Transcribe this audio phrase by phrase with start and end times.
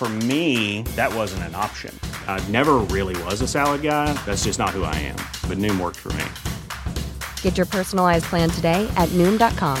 [0.00, 1.94] For me, that wasn't an option.
[2.26, 4.10] I never really was a salad guy.
[4.24, 5.16] That's just not who I am.
[5.46, 6.24] But Noom worked for me.
[7.42, 9.76] Get your personalized plan today at Noom.com.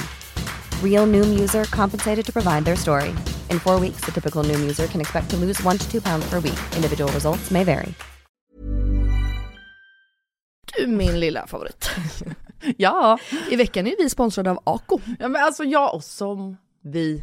[0.84, 3.14] Real Noom user compensated to provide their story.
[3.48, 6.28] In four weeks, the typical Noom user can expect to lose one to two pounds
[6.28, 6.60] per week.
[6.76, 7.94] Individual results may vary.
[10.76, 11.90] Du min lilla favorit.
[12.76, 13.18] Ja,
[13.50, 15.00] I veckan är vi sponsrade av Ako.
[15.18, 17.22] ja men alltså jag och som vi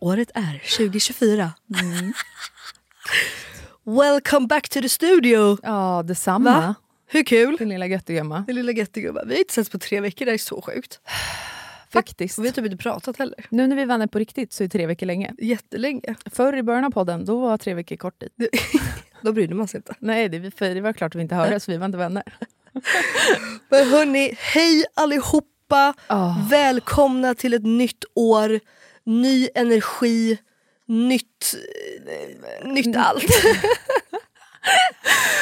[0.00, 1.52] Året är 2024.
[3.84, 5.58] Welcome back to the studio!
[5.62, 6.60] Ja, detsamma.
[6.60, 6.74] Va?
[7.06, 7.56] Hur kul?
[7.56, 8.44] Din lilla göttegumma.
[8.46, 9.22] Din lilla göttegubbe.
[9.26, 11.00] Vi har inte setts på tre veckor, det är så sjukt.
[11.92, 12.38] Faktiskt.
[12.38, 13.46] Och vi har typ inte pratat heller.
[13.50, 15.34] Nu när vi är vänner på riktigt så är tre veckor länge.
[15.38, 16.14] Jättelänge.
[16.32, 18.30] Förr i början av podden, då var tre veckor kort tid.
[19.22, 19.94] Då brydde man sig inte.
[19.98, 22.22] Nej, det, för det var klart att vi inte hördes, så vi var inte vänner.
[23.68, 24.84] Men hörni, hej
[25.68, 25.94] allihopa!
[26.50, 28.60] Välkomna till ett nytt år,
[29.04, 30.38] ny energi,
[30.86, 31.54] nytt,
[32.62, 33.24] eh, nytt allt.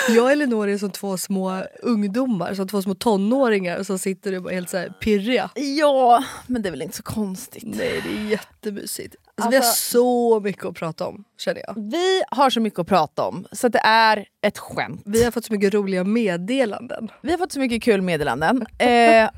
[0.09, 4.43] Jag och Elinor är som två små ungdomar, som två små tonåringar som sitter och
[4.43, 5.51] bara är helt så här pirriga.
[5.55, 7.65] Ja, men det är väl inte så konstigt.
[7.67, 9.17] Nej, det är jättemysigt.
[9.35, 11.91] Alltså, vi har så mycket att prata om, känner jag.
[11.91, 15.03] Vi har så mycket att prata om, så det är ett skämt.
[15.05, 17.11] Vi har fått så mycket roliga meddelanden.
[17.23, 18.67] Vi har fått så mycket kul meddelanden.
[18.79, 19.31] Eh,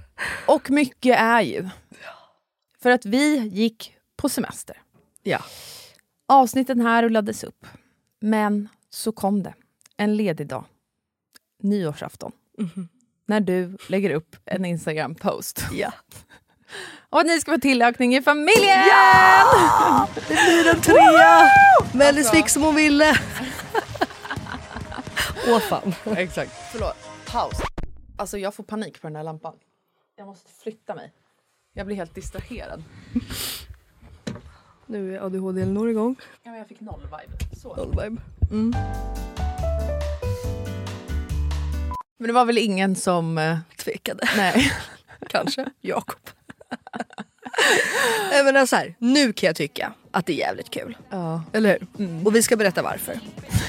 [0.46, 1.68] och mycket är ju
[2.82, 4.76] för att vi gick på semester.
[5.22, 5.38] Ja.
[6.26, 7.66] Avsnitten här rullades upp.
[8.20, 9.54] Men så kom det
[9.96, 10.64] en ledig dag,
[11.62, 12.32] nyårsafton,
[13.26, 15.64] när du lägger upp en Instagram-post.
[15.72, 15.92] Ja.
[17.10, 18.84] Och att ni ska få tillökning i familjen!
[20.28, 21.48] Det blir en trea!
[21.94, 23.10] Mellis fick som hon ville.
[25.48, 25.94] Åh fan.
[26.16, 26.52] Exakt.
[26.72, 27.56] Förlåt, paus.
[28.16, 29.54] Alltså jag får panik på den här lampan.
[30.18, 31.12] Jag måste flytta mig.
[31.72, 32.82] Jag blir helt distraherad.
[34.86, 36.16] Nu är ADHD Elinor igång.
[36.42, 37.56] Ja, men jag fick noll vibe.
[37.62, 37.76] Så.
[37.76, 38.20] Noll vibe.
[38.50, 38.74] Mm.
[42.18, 43.38] Men det var väl ingen som...
[43.38, 44.28] eh, Tvekade.
[44.36, 44.72] Nej.
[45.28, 45.66] Kanske.
[45.80, 46.20] Jakob.
[48.30, 50.96] Nej men alltså här, nu kan jag tycka att det är jävligt kul.
[51.10, 51.42] Ja.
[51.52, 52.26] Eller hur?
[52.26, 53.20] Och vi ska berätta varför.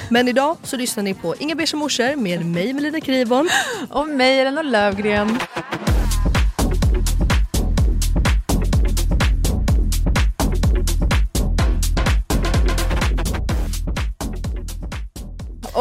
[0.10, 3.50] Men idag så lyssnar ni på Inga Beige morsor med mig Melina Kribon.
[3.90, 5.40] Och mig, Elinor Lövgren.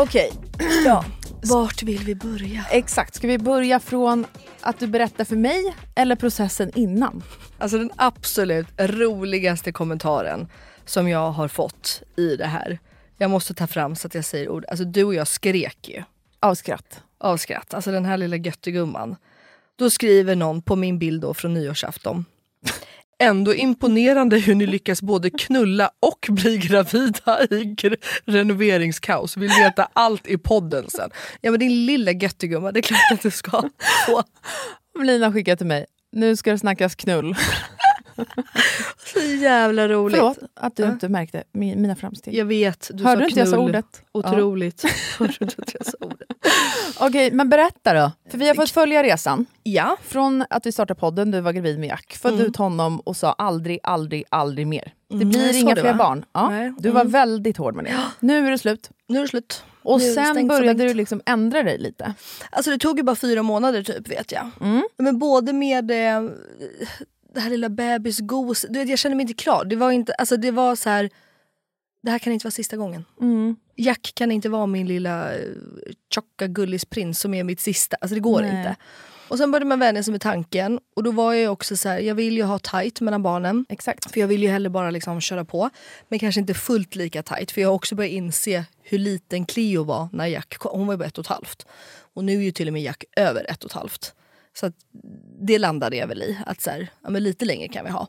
[0.01, 0.33] Okej,
[0.85, 1.05] Ja,
[1.43, 2.65] vart vill vi börja?
[2.71, 3.15] exakt.
[3.15, 4.27] Ska vi börja från
[4.61, 7.23] att du berättar för mig eller processen innan?
[7.59, 10.49] Alltså den absolut roligaste kommentaren
[10.85, 12.79] som jag har fått i det här.
[13.17, 14.65] Jag måste ta fram så att jag säger ord.
[14.69, 16.03] Alltså du och jag skrek ju
[16.41, 17.03] Av skratt.
[17.19, 17.75] av skratt.
[17.75, 19.17] Alltså den här lilla göttegumman.
[19.77, 22.25] Då skriver någon på min bild då från nyårsafton.
[23.21, 27.77] Ändå imponerande hur ni lyckas både knulla och bli gravida i
[28.25, 29.37] renoveringskaos.
[29.37, 31.11] Vill veta allt i podden sen.
[31.41, 33.63] Ja men din lilla göttegumma, det är klart att du ska
[34.07, 34.23] få.
[35.03, 35.87] Lina skickar till mig.
[36.13, 37.35] Nu ska det snackas knull.
[39.07, 40.17] Så jävla roligt.
[40.19, 40.89] Förlåt att du Ja.
[40.93, 42.35] inte märkte mi- mina framsteg.
[42.35, 44.03] Jag vet, du Hörde sa du inte jag sa ordet?
[44.13, 44.83] Otroligt.
[45.19, 46.29] Hörde du inte att jag sa ordet?
[47.01, 48.13] Okej, men berätta då.
[48.31, 49.47] För vi har fått följa resan.
[49.63, 53.17] Ja, Från att vi startade podden, du var gravid med Jack, födde ut honom och
[53.17, 54.93] sa aldrig, aldrig, aldrig mer.
[55.09, 56.25] Det Mm, blir sa inga fler barn.
[56.33, 57.13] Ja, Nej, Du var mm.
[57.13, 57.97] väldigt hård med det.
[58.21, 58.91] Nu är det slut.
[59.09, 59.65] nu är det slut.
[59.83, 62.15] Och Nu sen började du liksom ändra dig lite.
[62.51, 64.51] Alltså det tog ju bara fyra månader typ vet jag.
[64.61, 64.83] Mm.
[64.99, 66.31] Men både med eh,
[67.35, 69.65] det här lilla bebisgos, du vet, jag kände mig inte klar.
[69.65, 71.11] Det var inte, alltså det var så här.
[72.03, 73.05] det här kan inte vara sista gången.
[73.21, 73.57] Mm.
[73.77, 75.41] Jack kan inte vara min lilla eh,
[76.15, 77.97] tjocka gullisprins som är mitt sista.
[78.01, 78.59] Alltså det går Nej.
[78.59, 78.77] inte.
[79.29, 81.99] Och sen började man vänja sig med tanken och då var jag också så här,
[81.99, 83.67] jag vill ju ha tight mellan barnen.
[83.69, 84.11] Exakt.
[84.11, 85.71] För jag vill ju hellre bara liksom köra på.
[86.09, 87.51] Men kanske inte fullt lika tight.
[87.51, 90.79] För jag har också börjat inse hur liten Cleo var när Jack kom.
[90.79, 91.67] Hon var ju bara ett och ett halvt.
[92.15, 94.15] Och nu är ju till och med Jack över ett och ett halvt.
[94.61, 94.73] Så
[95.41, 96.39] det landade jag väl i.
[96.47, 98.09] Att så här, ja, lite längre kan vi ha.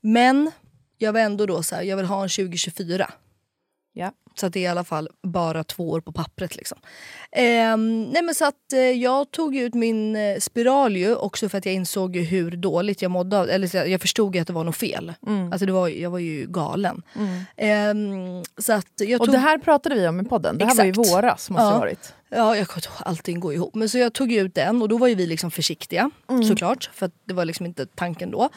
[0.00, 0.50] Men
[0.98, 3.10] jag var ändå då så här, jag vill ha en 2024.
[3.92, 4.12] Ja.
[4.34, 6.56] Så att det är i alla fall bara två år på pappret.
[6.56, 6.78] Liksom.
[7.32, 11.58] Ehm, nej men så att, eh, jag tog ut min eh, spiral ju också för
[11.58, 13.38] att jag insåg hur dåligt jag mådde.
[13.40, 15.12] av- Eller jag jag förstod att det var något fel.
[15.26, 15.52] Mm.
[15.52, 17.02] Alltså det var, jag var ju galen.
[17.56, 20.58] Ehm, så att jag Och tog, det här pratade vi om i podden.
[20.58, 21.08] Det här var i Exakt.
[21.12, 21.78] våras måste Ja.
[21.78, 22.14] varit.
[22.28, 22.66] Ja, jag
[22.98, 23.74] allting går ihop.
[23.74, 26.44] Men så jag tog ut den och då var ju vi liksom försiktiga Mm.
[26.44, 26.90] såklart.
[26.94, 28.48] För det var liksom inte tanken då.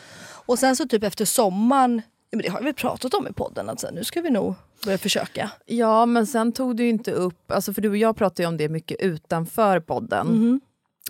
[0.46, 2.02] Och sen så typ efter sommaren,
[2.36, 4.56] men det har vi pratat om i podden, att så här, nu ska vi nog
[4.86, 5.52] börja försöka.
[5.66, 8.70] Ja, men sen tog du inte upp, alltså för du och jag pratade om det
[8.70, 10.28] mycket utanför podden.
[10.28, 10.62] Mhm.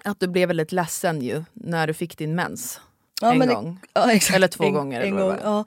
[0.03, 2.79] Att du blev väldigt ledsen ju när du fick din mens.
[3.21, 3.79] Ja, en men det- gång.
[3.93, 4.11] Ja.
[4.33, 5.59] Eller två en, gånger, En gång, ja.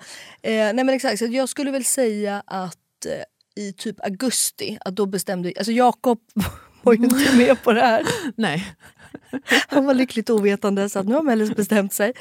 [0.42, 4.96] eh, nej men exakt, så jag skulle väl säga att eh, i typ augusti, att
[4.96, 5.52] då bestämde...
[5.56, 6.18] Alltså Jakob
[6.82, 8.02] var ju inte med på det här.
[8.36, 8.74] Nej.
[9.68, 12.12] Han var lyckligt ovetande så att nu har Mellis bestämt sig.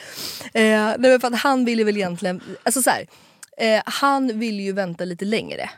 [0.54, 2.42] Eh, nej men för att han ville väl egentligen...
[2.63, 3.07] Alltså så här,
[3.57, 5.69] eh, han ville ju vänta lite längre.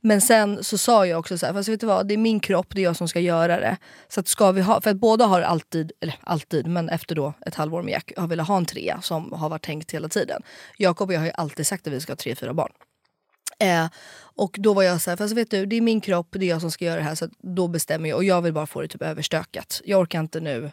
[0.00, 2.40] Men sen så sa jag också så här, fast vet du vad, det är min
[2.40, 3.76] kropp, det är jag som ska göra det.
[4.08, 7.32] Så att ska vi ha, för att båda har alltid, eller alltid, men efter då
[7.46, 10.42] ett halvår med Jack har velat ha en trea som har varit tänkt hela tiden.
[10.78, 12.72] Jakob och jag har ju alltid sagt att vi ska ha tre, fyra barn.
[13.58, 13.86] Eh,
[14.36, 16.48] och då var jag så här, fast vet du, det är min kropp, det är
[16.48, 18.80] jag som ska göra det här så då bestämmer jag och jag vill bara få
[18.80, 19.80] det typ överstökat.
[19.84, 20.70] Jag orkar inte nu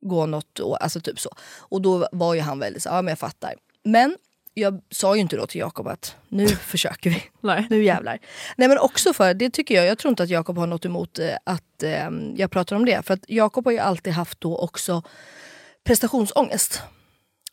[0.00, 1.30] gå något alltså typ så.
[1.58, 3.54] Och då var ju han väldigt så ja men jag fattar.
[3.84, 4.16] Men
[4.54, 7.22] jag sa ju inte då till Jakob att nu försöker vi.
[7.40, 7.66] Nej.
[7.70, 8.18] Nu jävlar.
[8.56, 11.18] Nej men också för, det tycker jag, jag tror inte att Jakob har något emot
[11.18, 13.06] eh, att eh, jag pratar om det.
[13.06, 15.02] För att Jakob har ju alltid haft då också
[15.84, 16.82] prestationsångest.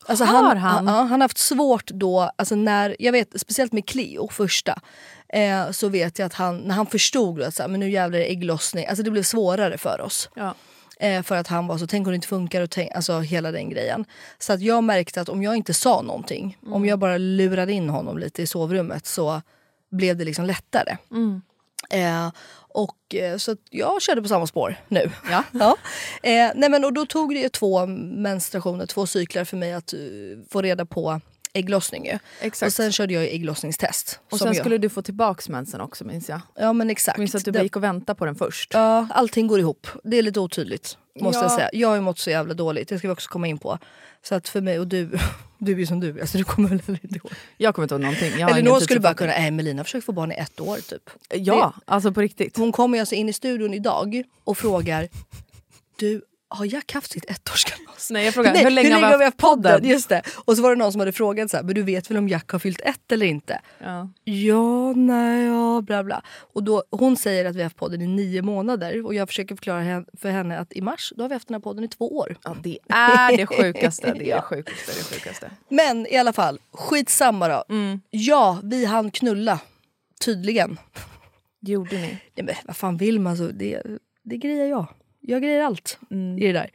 [0.06, 0.86] Alltså Har han?
[0.86, 4.80] Ja, han har haft svårt då, alltså när, jag vet speciellt med Cleo första,
[5.28, 8.18] eh, så vet jag att han, när han förstod att så här, men nu jävlar
[8.18, 10.30] är det ägglossning, alltså det blev svårare för oss.
[10.34, 10.54] Ja.
[11.00, 13.52] Eh, för att han var så, tänk om det inte funkar, och tänk, alltså hela
[13.52, 14.04] den grejen.
[14.38, 17.88] Så att jag märkte att om jag inte sa någonting, om jag bara lurade in
[17.88, 19.42] honom lite i sovrummet så
[19.90, 20.96] blev det liksom lättare.
[21.90, 22.30] Eh,
[22.72, 25.10] och, eh, så jag körde på samma spår nu.
[25.30, 25.44] Ja.
[25.52, 25.76] ja.
[26.22, 29.98] Eh, nej men, och då tog det två menstruationer, två cyklar för mig att eh,
[30.50, 31.20] få reda på
[31.52, 32.06] ägglossning.
[32.06, 32.18] Ju.
[32.40, 32.68] Exakt.
[32.68, 34.20] Och sen körde jag ägglossningstest.
[34.30, 36.40] Och sen jag, skulle du få tillbaks mensen också minns jag.
[36.56, 37.18] Ja men exakt.
[37.18, 38.70] Minns att du Det- gick och väntade på den först.
[38.74, 39.86] Ja, allting går ihop.
[40.04, 40.96] Det är lite otydligt.
[41.20, 41.44] Måste Ja.
[41.44, 41.70] jag säga.
[41.72, 43.78] Jag har ju mått så jävla dåligt, det ska vi också komma in på.
[44.22, 45.10] Så att för mig, och du,
[45.58, 47.32] du är ju som du, alltså du kommer väl inte ihåg.
[47.56, 48.32] Jag kommer inte ihåg någonting.
[48.38, 51.10] Jag Eller någon skulle bara kunna, nej Melina försöker få barn i ett år typ.
[51.34, 52.56] Ja, alltså på riktigt.
[52.56, 55.08] Hon kommer ju alltså in i studion idag och frågar,
[55.96, 58.10] du har Jack haft sitt ettårskalas?
[58.10, 59.84] Nej jag frågar, hur länge har vi haft podden?
[59.84, 60.22] Just det.
[60.44, 62.28] Och så var det någon som hade frågat så här, men du vet väl om
[62.28, 63.60] Jack har fyllt ett eller inte?
[63.78, 64.10] Ja.
[64.24, 66.22] Ja, nej, ja, bla bla.
[66.52, 69.54] Och då, hon säger att vi har haft podden i nio månader och jag försöker
[69.56, 72.16] förklara för henne att i mars då har vi haft den här podden i två
[72.16, 72.36] år.
[72.44, 75.50] ja det är det sjukaste, det är det sjukaste, det sjukaste.
[75.68, 77.64] Men i alla fall, skitsamma då.
[77.68, 78.00] Mm.
[78.10, 79.60] Ja, vi hann knulla.
[80.24, 80.78] Tydligen.
[81.60, 82.18] Det gjorde ni.
[82.34, 83.36] Nej, men vad fan vill man?
[83.36, 83.82] Så det,
[84.24, 84.86] det grejer jag.
[85.20, 86.38] Jag grejer allt Mm.
[86.38, 86.70] i det där.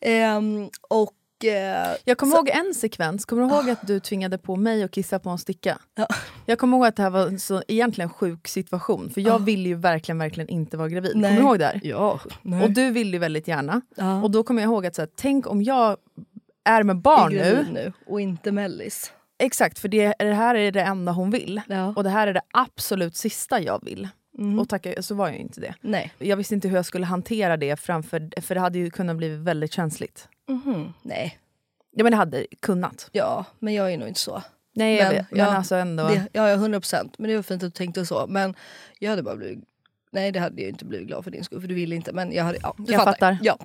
[0.00, 1.12] Ehm, och...
[1.44, 4.82] eh, Jag kommer Så- ihåg en sekvens, kommer du ihåg att du tvingade på mig
[4.82, 5.78] att kissa på en sticka?
[5.94, 6.06] Ja.
[6.46, 9.68] Jag kommer ihåg att det här var en så egentligen sjuk situation, för jag ville
[9.68, 11.12] ju verkligen, verkligen inte vara gravid.
[11.16, 11.30] Nej.
[11.30, 11.80] Kommer du ihåg det här?
[11.84, 12.20] Ja.
[12.42, 12.64] Nej.
[12.64, 13.80] Och du ville ju väldigt gärna.
[13.96, 14.22] ja.
[14.22, 15.96] Och då kommer jag ihåg att så här, tänk om jag
[16.64, 17.66] är med barn Är nu.
[17.72, 17.92] nu.
[18.06, 19.12] Och inte mellis.
[19.38, 21.60] Exakt, för det, det här är det enda hon vill.
[21.68, 21.92] Ja.
[21.96, 24.08] Och det här är det absolut sista jag vill.
[24.38, 24.58] Mm.
[24.58, 25.74] Och tacka, så var jag ju inte det.
[25.80, 26.12] Nej.
[26.18, 29.28] Jag visste inte hur jag skulle hantera det framför, för det hade ju kunnat bli
[29.28, 30.28] väldigt känsligt.
[30.48, 30.92] Mhm.
[31.02, 31.38] Nej.
[31.90, 33.08] Ja men det hade kunnat.
[33.12, 34.42] Ja, men jag är nog inte så.
[34.74, 36.08] Nej jag Men, vet, men ja, alltså ändå.
[36.08, 37.18] Det, ja, ja, 100 procent.
[37.18, 38.26] Men det var fint att du tänkte så.
[38.28, 38.54] Men
[38.98, 39.64] jag hade bara blivit...
[40.10, 42.12] Nej, det hade jag inte blivit glad för din skull, för du ville inte.
[42.12, 42.58] Men jag hade...
[42.62, 43.38] Ja, du Jag fattar.
[43.42, 43.58] Ja.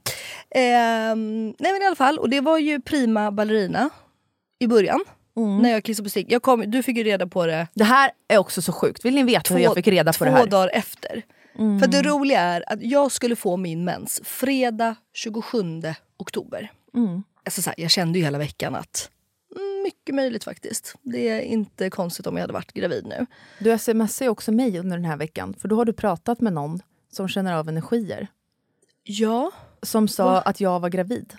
[0.49, 2.17] Ehm, nej, men i alla fall.
[2.17, 3.89] Och det var ju prima ballerina
[4.59, 5.03] i början.
[5.37, 5.57] Mm.
[5.57, 6.31] När jag kissade på stick.
[6.31, 9.05] Jag kom, du fick ju reda på det Det här är också så sjukt.
[9.05, 10.47] Vill ni veta hur jag fick reda på två det här?
[10.47, 11.21] dagar efter.
[11.55, 15.81] För det roliga är att jag skulle få min mens fredag 27
[16.17, 16.71] oktober.
[16.95, 17.23] Mm.
[17.45, 19.09] Alltså så här, jag kände ju hela veckan att
[19.55, 20.95] mm, mycket möjligt faktiskt.
[21.01, 23.25] Det är inte konstigt om jag hade varit gravid nu.
[23.59, 26.53] Du smsar ju också mig under den här veckan, för då har du pratat med
[26.53, 28.27] någon som känner av energier.
[29.03, 30.41] Ja, Som sa Va?
[30.41, 31.33] att jag var gravid.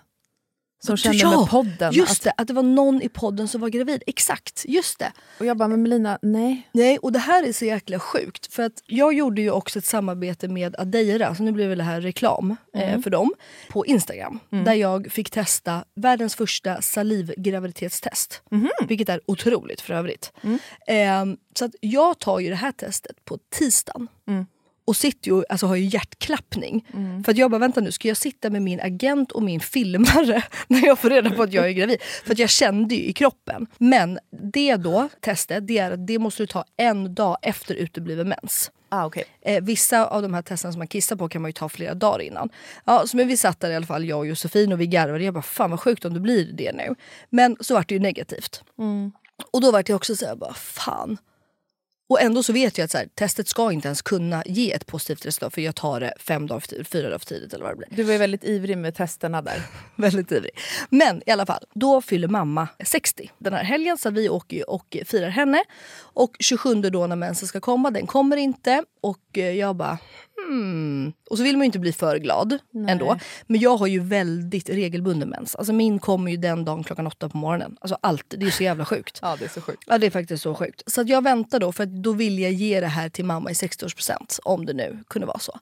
[0.86, 1.92] Som Ja, kände med podden.
[1.92, 4.02] Just att, det, att det var någon i podden som var gravid.
[4.06, 5.12] Exakt, just det.
[5.38, 6.68] Och jag bara, men Melina, nej.
[6.72, 8.54] Nej, och det här är så jäkla sjukt.
[8.54, 11.84] För att jag gjorde ju också ett samarbete med Adeira, så nu blir väl det
[11.84, 13.34] här reklam eh, för dem,
[13.68, 14.40] på Instagram.
[14.50, 18.42] Där jag fick testa världens första salivgraviditetstest.
[18.88, 20.32] Vilket är otroligt för övrigt.
[20.86, 21.24] Eh,
[21.58, 24.08] så att jag tar ju det här testet på tisdagen.
[24.84, 26.86] Och sitter ju, alltså har ju hjärtklappning.
[27.24, 30.42] För att jag bara, vänta nu, ska jag sitta med min agent och min filmare
[30.66, 32.02] när jag får reda på att jag är gravid?
[32.24, 33.66] För att jag kände ju i kroppen.
[33.78, 34.18] Men
[34.52, 38.70] det då, testet, det är att det måste du ta en dag efter utebliven mens.
[38.88, 39.24] Ah, okay.
[39.40, 41.94] Eh, vissa av de här testerna som man kissar på kan man ju ta flera
[41.94, 42.50] dagar innan.
[42.84, 45.24] Ja, så men vi satt där i alla fall, jag och Josefin och vi garvade.
[45.24, 46.94] Jag bara, fan vad sjukt om det blir det nu.
[47.30, 48.62] Men så vart det ju negativt.
[49.52, 51.18] Och då vart jag också så här, bara fan.
[52.08, 54.86] Och ändå så vet jag att så här, testet ska inte ens kunna ge ett
[54.86, 57.76] positivt resultat för jag tar det fem dagar fyra dagar för tidigt eller vad det
[57.76, 57.88] blir.
[57.96, 59.62] Du var ju väldigt ivrig med testerna där.
[59.96, 60.50] Väldigt ivrig.
[60.88, 64.96] Men i alla fall, då fyller mamma 60 den här helgen så vi åker och
[65.06, 65.64] firar henne.
[65.98, 68.84] Och 27 då när mensen ska komma, den kommer inte.
[69.02, 69.98] Och eh, jag bara
[70.36, 71.12] hmm.
[71.30, 73.18] Och så vill man ju inte bli för glad ändå.
[73.46, 75.56] Men jag har ju väldigt regelbunden mens.
[75.56, 77.76] Alltså min kommer ju den dagen klockan åtta på morgonen.
[77.80, 79.18] Alltså alltid, det är så jävla sjukt.
[79.22, 79.82] Ja, det är så sjukt.
[79.86, 80.82] Ja det är faktiskt så sjukt.
[80.86, 83.50] Så att jag väntar då för att då vill jag ge det här till mamma
[83.50, 84.38] i 60-årspresent.
[84.44, 85.58] Om det nu kunde vara så.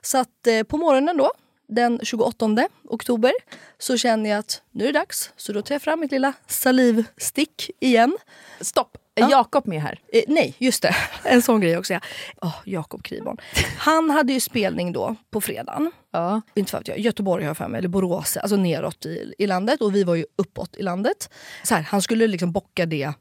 [0.00, 1.32] Så att eh, på morgonen då,
[1.68, 3.32] den 28 oktober,
[3.78, 5.32] så känner jag att nu är det dags.
[5.36, 8.16] Så då tar jag fram mitt lilla salivstick igen.
[8.60, 8.99] Stopp!
[9.14, 9.30] Är Ja.
[9.30, 10.00] Jakob med här?
[10.12, 10.96] Eh, nej, just det.
[11.24, 11.92] En sån grej också.
[11.92, 12.00] Ja.
[12.40, 13.36] Oh, Jakob Kriborn.
[13.78, 15.92] Han hade ju spelning då på fredagen.
[16.12, 16.40] Ja.
[16.54, 19.46] Inte för att jag, Göteborg har jag för mig, eller Borås, alltså neråt i, i
[19.46, 19.80] landet.
[19.80, 21.30] Och vi var ju uppåt i landet.
[21.62, 23.12] Så här, han skulle liksom bocka det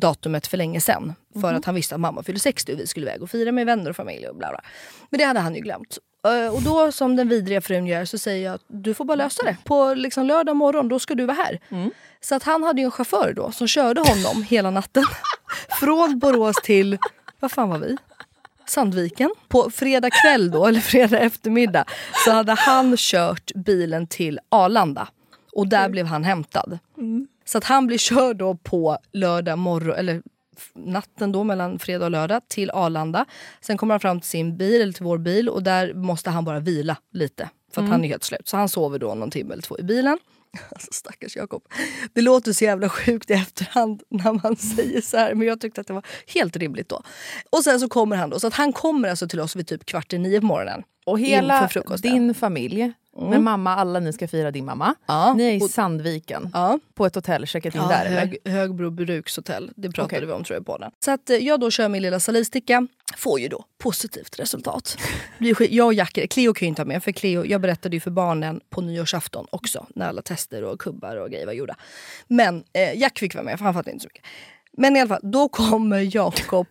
[0.00, 1.14] datumet för länge sen.
[1.40, 3.66] För att han visste att mamma fyllde 60 och vi skulle iväg och fira med
[3.66, 4.60] vänner och familj och bla bla.
[5.10, 5.98] Men det hade han ju glömt.
[6.26, 9.14] Eh, Och då som den vidriga frun gör så säger jag att du får bara
[9.14, 9.56] lösa det.
[9.64, 11.60] På liksom lördag morgon då ska du vara här.
[12.20, 15.04] Så att han hade ju en chaufför då som körde honom hela natten.
[15.80, 16.98] Från Borås till,
[17.40, 17.96] vad fan var vi?
[18.66, 19.30] Sandviken.
[19.48, 21.84] På fredag kväll då, eller fredag eftermiddag,
[22.24, 25.08] så hade han kört bilen till Arlanda.
[25.52, 26.78] Och där blev han hämtad.
[27.44, 30.22] Så att han blir körd då på lördag morgon, eller
[30.74, 33.24] natten då mellan fredag och lördag till Arlanda.
[33.60, 36.44] Sen kommer han fram till sin bil, eller till vår bil och där måste han
[36.44, 37.48] bara vila lite.
[37.72, 38.48] För att han är helt slut.
[38.48, 40.18] Så han sover då någon timme eller två i bilen.
[40.70, 41.62] Alltså stackars Jakob.
[42.12, 45.34] Det låter så jävla sjukt i efterhand när man säger så här.
[45.34, 47.02] Men jag tyckte att det var helt rimligt då.
[47.50, 48.40] Och sen så kommer han då.
[48.40, 50.82] Så att han kommer alltså till oss vid typ kvart i nio på morgonen.
[51.06, 51.68] Och hela
[52.02, 54.94] din familj, med mamma, alla ni ska fira din mamma.
[55.06, 55.34] Ja.
[55.34, 56.78] Ni är i Sandviken, Ja.
[56.94, 59.70] på ett hotell, checkat in Ja, där hög, Högbro brukshotell.
[59.76, 60.26] Det pratade Okej.
[60.26, 60.90] vi om tror jag på den.
[61.04, 62.86] Så att eh, jag då kör min lilla salivsticka.
[63.16, 64.98] Får ju då positivt resultat.
[65.70, 68.10] Jag och Jack, Cleo kan ju inte ha med för Cleo, jag berättade ju för
[68.10, 69.86] barnen på nyårsafton också.
[69.94, 71.76] När alla tester och kubbar och grejer var gjorda.
[72.28, 74.24] Men eh, Jack fick vara med för han fattade inte så mycket.
[74.72, 76.66] Men i alla fall, då kommer Jakob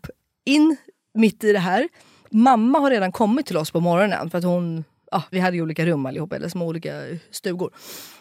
[0.46, 0.78] in
[1.14, 1.88] mitt i det här.
[2.30, 5.64] Mamma har redan kommit till oss på morgonen för att hon ja, vi hade ju
[5.64, 7.72] olika rum allihop, eller små olika stugor.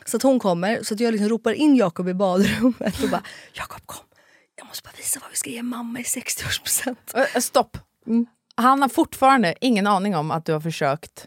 [0.05, 3.23] Så att hon kommer, så att jag liksom ropar in Jakob i badrummet och bara
[3.53, 4.05] Jakob kom,
[4.57, 6.97] jag måste bara visa vad vi ska ge mamma i 60-årspresent.
[7.15, 7.79] Äh, stopp!
[8.55, 11.27] Han har fortfarande ingen aning om att du har försökt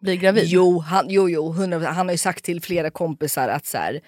[0.00, 0.44] bli gravid.
[0.46, 1.84] Jo, han, jo, jo 100%.
[1.84, 4.00] han har ju sagt till flera kompisar att så här,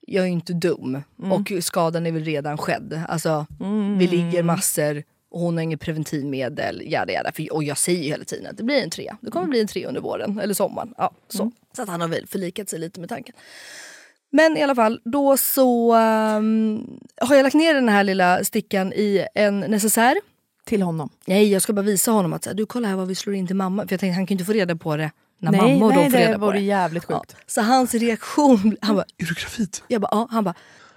[0.00, 3.02] jag är ju inte dum och skadan är väl redan skedd.
[3.08, 3.46] Alltså,
[3.98, 5.02] Vi ligger massor
[5.36, 6.82] och hon har inget preventivmedel.
[6.86, 7.32] Jada, jada.
[7.32, 9.16] För, och jag säger ju hela tiden att det blir en trea.
[9.20, 10.94] Det kommer bli en tre under våren eller sommaren.
[10.98, 11.50] Ja, så.
[11.76, 13.34] så att han har väl förlikat sig lite med tanken.
[14.30, 16.86] Men i alla fall, då så ehm,
[17.20, 20.16] har jag lagt ner den här lilla stickan i en necessär.
[20.64, 21.10] Till honom.
[21.26, 23.34] Nej, jag ska bara visa honom att så här, du kolla här vad vi slår
[23.36, 23.86] in till mamma.
[23.86, 25.94] För jag tänkte han kan ju inte få reda på det när nej, mamma och
[25.94, 26.60] nej, de får reda på det.
[26.60, 27.18] jävligt Ja.
[27.18, 27.36] sjukt.
[27.46, 29.76] Så hans reaktion, han bara, Är du gravid?
[29.88, 30.54] jag bara, ja, han bara,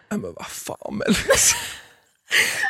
[0.09, 1.53] men vad fan Mellis.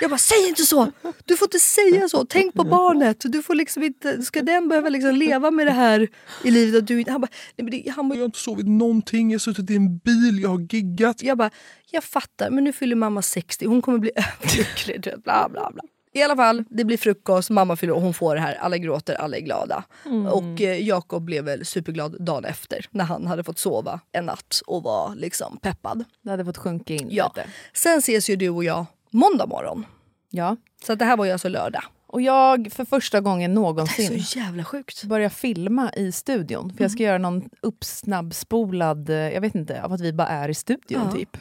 [0.02, 0.92] jag bara säg inte så!
[1.26, 3.18] Du får inte säga så, tänk på barnet.
[3.24, 6.08] Du får liksom inte, ska den behöva liksom leva med det här
[6.44, 6.82] i livet?
[6.82, 9.32] Att du, inte- han bara, nej, men det, han Jag bara, har inte sovit någonting,
[9.32, 11.22] jag har suttit i en bil, jag har giggat.
[11.24, 11.50] jag bara,
[11.92, 15.02] jag fattar men nu fyller mamma 60, hon kommer bli överlycklig.
[15.24, 15.84] Bla, bla, bla.
[16.14, 18.56] I alla fall, det blir frukost, mamma fyller och hon får det här.
[18.56, 19.84] Alla gråter, alla är glada.
[20.32, 24.62] Och eh, Jakob blev väl superglad dagen efter när han hade fått sova en natt
[24.68, 26.04] och var liksom peppad.
[26.22, 27.32] Det hade fått sjunka in Ja.
[27.36, 27.50] lite.
[27.74, 29.86] Sen ses ju du och jag måndag morgon.
[30.30, 30.56] Ja.
[30.86, 31.84] Så det här var ju alltså lördag.
[32.08, 35.04] Och jag för första gången Det är någonsin så jävla sjukt.
[35.04, 36.74] börjar filma i studion.
[36.78, 40.50] För jag ska göra någon uppsnabbspolad, eh, jag vet inte, av att vi bara är
[40.50, 41.12] i studion Ja.
[41.12, 41.38] typ.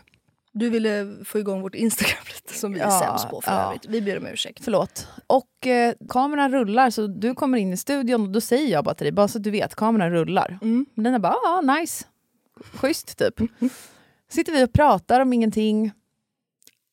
[0.52, 3.66] Du ville få igång vårt Instagram lite som vi är Ja, sämst på för ja.
[3.66, 3.86] övrigt.
[3.88, 4.64] Vi ber om ursäkt.
[4.64, 5.08] Förlåt.
[5.26, 8.94] Och eh, kameran rullar, så du kommer in i studion och då säger jag bara
[8.94, 10.58] till dig, bara så att du vet, kameran rullar.
[10.62, 10.86] Mm.
[10.94, 12.04] Men den är bara, ah, nice.
[12.74, 13.34] Schysst typ.
[14.30, 15.92] Sitter vi och pratar om ingenting.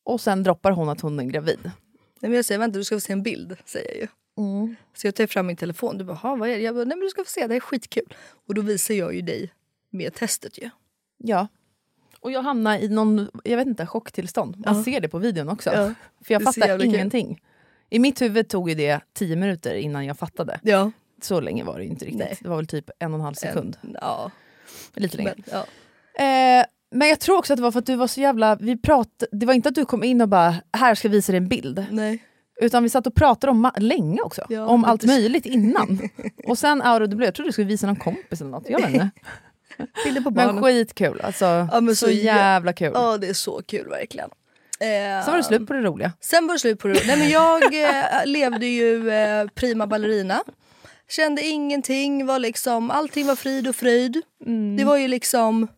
[0.06, 1.58] Och sen droppar hon att hon är gravid.
[1.64, 1.72] Nej,
[2.20, 3.56] men jag säger vänta du ska få se en bild.
[3.64, 4.08] säger jag ju.
[4.38, 4.76] Mm.
[4.94, 5.98] Så jag tar fram min telefon.
[5.98, 6.62] Du bara, "Ha, vad är det?
[6.62, 8.14] Jag bara, nej men du ska få se, det är skitkul.
[8.46, 9.52] Och då visar jag ju dig
[9.90, 10.70] med testet ju.
[11.18, 11.48] Ja.
[12.20, 14.56] Och jag hamnar i någon, jag vet inte, chocktillstånd.
[14.66, 14.84] Man Ja.
[14.84, 15.70] ser det på videon också.
[15.70, 15.94] Ja.
[16.24, 16.94] För jag fattar jävla kul.
[16.94, 17.42] ingenting.
[17.90, 20.60] I mitt huvud tog det tio minuter innan jag fattade.
[20.62, 20.90] Ja.
[21.22, 22.18] Så länge var det inte riktigt.
[22.18, 22.38] Nej.
[22.40, 23.76] Det var väl typ en och en halv sekund.
[23.82, 24.30] En, ja.
[24.94, 25.34] Lite längre.
[25.36, 25.66] Men, ja.
[26.24, 28.56] Eh, men jag tror också att det var för att du var så jävla...
[28.56, 31.32] Vi prat, det var inte att du kom in och bara “här ska jag visa
[31.32, 31.86] dig en bild”.
[31.90, 32.22] Nej.
[32.60, 34.42] Utan vi satt och pratade om länge också.
[34.48, 36.08] Ja, om allt möjligt innan.
[36.46, 38.64] och sen out of the blue, jag trodde du skulle visa någon kompis eller något.
[38.68, 39.10] Jag vet inte.
[40.30, 41.20] Men skitkul.
[41.20, 42.90] Alltså, men så, så jä- jävla kul.
[42.94, 44.30] Ja det är så kul verkligen.
[44.80, 46.12] Eh, Sen var det slut på det roliga.
[46.20, 47.06] Sen var det slut på det.
[47.06, 50.42] Nej, men jag eh, levde ju eh, prima ballerina.
[51.08, 54.22] Kände ingenting, var liksom, allting var frid och fröjd.
[54.78, 55.68] Det var ju liksom,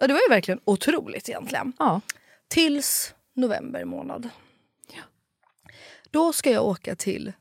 [0.00, 1.72] ja, det var ju verkligen otroligt egentligen.
[1.78, 2.00] Ja.
[2.48, 4.28] Tills november månad.
[6.10, 7.32] Då ska jag åka till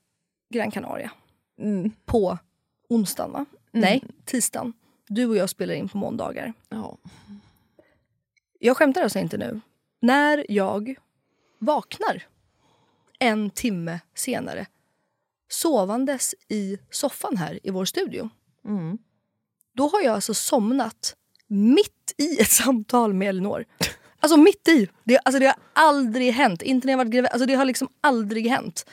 [0.50, 1.12] Gran Canaria.
[1.60, 1.92] Mm.
[2.06, 2.38] På
[2.90, 3.46] onsdagen va?
[3.72, 4.74] Nej, tisdagen.
[5.08, 6.54] Du och jag spelar in på måndagar.
[6.70, 6.98] Ja.
[8.60, 9.62] Jag skämtar alltså inte nu.
[10.02, 10.96] När jag
[11.60, 12.24] vaknar
[13.20, 14.68] en timme senare
[15.48, 18.30] sovandes i soffan här i vår studio.
[18.66, 18.98] Mm.
[19.74, 21.16] Då har jag alltså somnat
[21.48, 23.66] mitt i ett samtal med Elinor.
[24.20, 24.88] Alltså mitt i!
[25.04, 26.62] Det, alltså, det har aldrig hänt.
[26.62, 27.30] Inte när jag varit gravid.
[27.32, 28.86] Alltså, det har liksom aldrig hänt.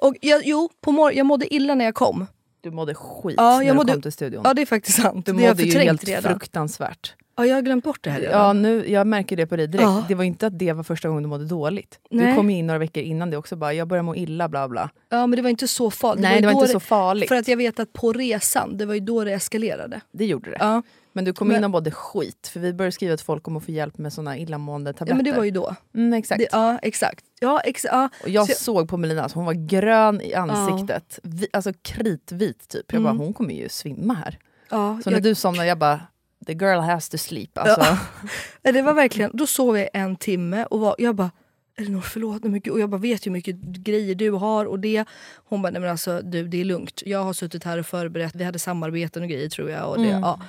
[0.00, 2.26] Och jag, jo, på mor- jag mådde illa när jag kom.
[2.60, 4.40] Du mådde skit Ja, när jag du mådde- kom till studion.
[4.44, 5.26] Ja det är faktiskt sant.
[5.26, 6.22] du det mådde ju helt redan.
[6.32, 7.14] fruktansvärt.
[7.36, 8.40] Ja, jag har glömt bort det här redan.
[8.46, 9.82] Ja, nu, jag märker det på dig direkt.
[9.84, 10.04] Ja.
[10.08, 11.98] Det var inte att det var första gången du mådde dåligt.
[12.10, 12.26] Nej.
[12.26, 14.90] Du kom in några veckor innan det också bara, jag börjar må illa bla bla.
[15.10, 16.22] Ja men det var inte så farligt.
[16.22, 17.28] Nej, det var då inte så farligt.
[17.28, 20.00] För att jag vet att på resan, det var ju då det eskalerade.
[20.12, 20.56] Det gjorde det.
[20.60, 20.82] Ja,
[21.12, 23.56] Men du kom Men- in och mådde skit, för vi började skriva till folk om
[23.56, 25.16] att få hjälp med såna illamående ja tabletter.
[25.16, 25.74] men det var ju då.
[25.94, 26.38] mm, exakt.
[26.38, 27.24] Det, ja exakt.
[27.40, 28.08] Ja, ja.
[28.22, 31.18] och jag Så- såg på Melina att hon var grön i ansiktet.
[31.22, 32.92] Vi, alltså kritvit typ.
[32.92, 33.20] Jag bara, Mm.
[33.22, 34.38] hon kommer ju svimma här.
[34.70, 36.00] ja Så när jag, du somnade, jag bara,
[36.46, 37.58] the girl has to sleep.
[37.58, 37.96] Alltså,
[38.62, 41.30] Nej, det var verkligen, då sov jag en timme och var, jag bara
[41.78, 44.78] Elinor förlåt, nej, men gud." och jag bara vet hur mycket grejer du har och
[44.78, 45.04] det.
[45.44, 47.02] Hon bara, nej men alltså du det är lugnt.
[47.06, 49.90] Jag har suttit här och förberett, vi hade samarbeten och grejer tror jag.
[49.90, 50.20] Och det, Mm.
[50.20, 50.40] ja.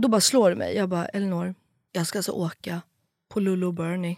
[0.00, 1.54] Då bara slår det mig, jag bara Elinor,
[1.92, 2.82] jag ska alltså åka
[3.28, 4.16] på Lulu Bernie.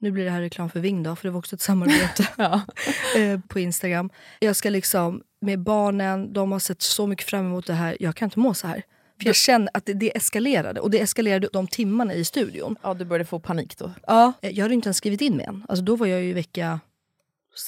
[0.00, 2.60] Nu blir det här reklam för Ving då, för det var också ett samarbete ja.
[3.16, 4.10] eh, på Instagram.
[4.40, 7.96] Jag ska liksom med barnen, de har sett så mycket fram emot det här.
[8.00, 8.82] Jag kan inte må så här.
[9.20, 12.76] För jag känner att det, det eskalerade och det eskalerade de timmarna i studion.
[12.82, 13.92] ja, du började få panik då.
[14.06, 14.32] Ja.
[14.40, 15.64] Jag hade inte ens skrivit in mig än.
[15.68, 16.80] Alltså då var jag ju i vecka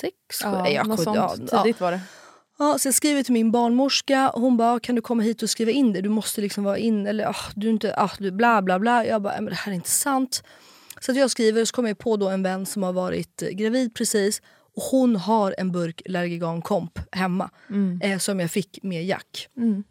[0.01, 0.49] sex, sju.
[0.49, 1.63] nej, jag, något sju- sånt ja, ja.
[1.63, 2.01] tidigt var det.
[2.63, 4.31] Ja, så jag skriver till min barnmorska.
[4.35, 6.01] Hon bara, kan du komma hit och skriva in det?
[6.01, 9.07] Du måste liksom vara in, eller ah, du är inte, ah, du bla bla bla.
[9.07, 10.43] Jag bara, "Nej, men det här är inte sant.
[11.01, 13.49] Så att jag skriver, så kommer jag på då en vän som har varit eh,
[13.49, 14.43] gravid precis.
[14.77, 17.51] Och hon har en burk Lergigan Comp hemma
[18.03, 19.49] eh, som jag fick med Jack.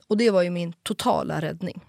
[0.07, 1.81] Och det var ju min totala räddning.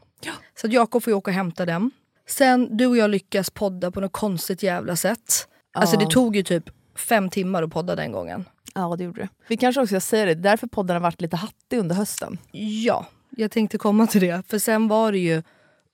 [0.60, 1.90] Så att Jakob får ju åka och hämta den.
[2.28, 5.46] Sen du och jag lyckas podda på något konstigt jävla sätt.
[5.74, 6.64] Alltså det tog ju typ
[7.00, 8.44] fem timmar att podda den gången.
[8.74, 9.28] Ja, det gjorde det.
[9.48, 12.38] Vi kanske också ska säga det, därför podden har varit lite hattig under hösten.
[12.52, 14.42] Ja, jag tänkte komma till det.
[14.48, 15.42] För sen var det ju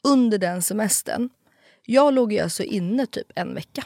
[0.05, 1.31] under den semestern.
[1.87, 3.85] Jag låg ju alltså inne typ en vecka.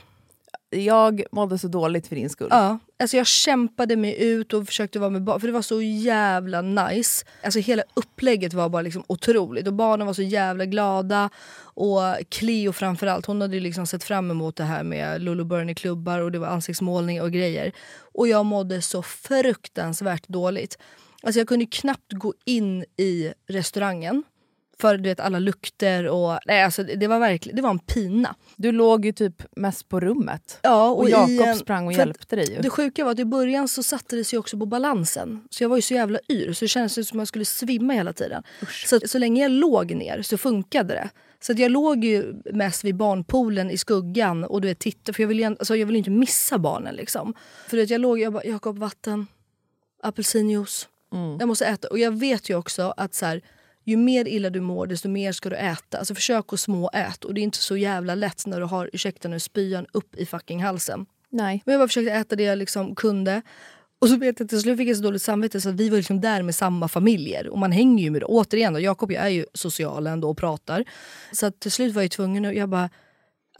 [0.70, 2.48] Jag mådde så dåligt för din skull.
[2.50, 5.83] Ja, alltså jag kämpade mig ut och försökte vara med barn för det var så
[5.83, 7.26] jävla nice.
[7.44, 11.30] Alltså hela upplägget var bara liksom otroligt och barnen var så jävla glada.
[11.61, 16.20] Och Cleo framförallt, hon hade liksom sett fram emot det här med Lulu Bernie klubbar
[16.20, 17.72] och det var ansiktsmålning och grejer.
[18.14, 20.78] Och jag mådde så fruktansvärt dåligt.
[21.22, 24.22] Alltså jag kunde knappt gå in i restaurangen.
[24.81, 26.38] För du vet alla lukter och...
[26.47, 28.35] Nej, alltså det var verkligen det var en pina.
[28.57, 30.59] Du låg ju typ mest på rummet.
[30.62, 32.61] Ja, och i Jakob en- sprang och hjälpte dig ju.
[32.61, 35.45] Det sjuka var att i början så satte det sig också på balansen.
[35.51, 37.93] Så jag var ju så jävla yr så det kändes som att jag skulle svimma
[37.93, 38.43] hela tiden.
[38.87, 41.11] Så, så länge jag låg ner så funkade det.
[41.43, 45.23] Så att jag låg ju mest vid barnpoolen i skuggan och du vet, tittade för
[45.23, 46.95] jag ville, ju- alltså, jag ville inte missa barnen.
[46.95, 47.35] Liksom.
[47.69, 49.27] För att jag låg jag bara, Jakob vatten,
[50.03, 50.88] apelsinjuice.
[51.38, 51.88] Jag måste äta.
[51.88, 53.43] Och jag vet ju också att så här,
[53.90, 55.98] ju mer illa du mår desto mer ska du äta.
[55.98, 57.24] Alltså försök att småät.
[57.24, 60.26] Och det är inte så jävla lätt när du har, ursäkta nu, spyan upp i
[60.26, 61.07] fucking halsen.
[61.31, 61.62] Nej.
[61.66, 63.42] Men jag bara försökte äta det jag liksom kunde.
[64.00, 65.96] Och så vet jag till slut fick jag så dåligt samvete så att vi var
[65.96, 67.48] liksom där med samma familjer.
[67.48, 70.85] Och man hänger ju med Återigen då, Jakob jag är ju social ändå och pratar.
[71.33, 72.90] Så att till slut var jag tvungen och jag bara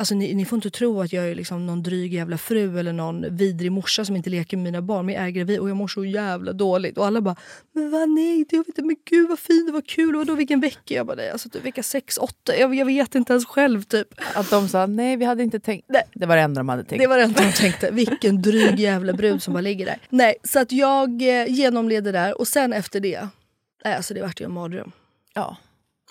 [0.01, 2.93] Alltså ni, ni får inte tro att jag är liksom någon dryg jävla fru eller
[2.93, 5.07] någon vidrig morsa som inte leker med mina barn.
[5.07, 6.99] Men jag är gravid och jag mår så jävla dåligt.
[6.99, 7.37] Och alla bara
[7.73, 10.95] “men vad nej, jag vet inte, men gud vad fint, var kul, vadå vilken vecka?”
[10.95, 14.09] Jag bara “nej, alltså typ vecka 6, 8, jag, jag vet inte ens själv typ”.
[14.35, 15.87] Att de sa nej, vi hade inte tänkt.
[15.89, 16.03] Nej.
[16.15, 17.03] Det var det enda de hade tänkt.
[17.03, 17.91] Det var det enda jag tänkte.
[17.91, 19.99] Vilken dryg jävla brud som bara ligger där.
[20.09, 23.29] Nej, så att jag eh, genomled det där och sen efter det,
[23.85, 24.93] nej, alltså det vart ju en mardröm.
[25.35, 25.57] Ja.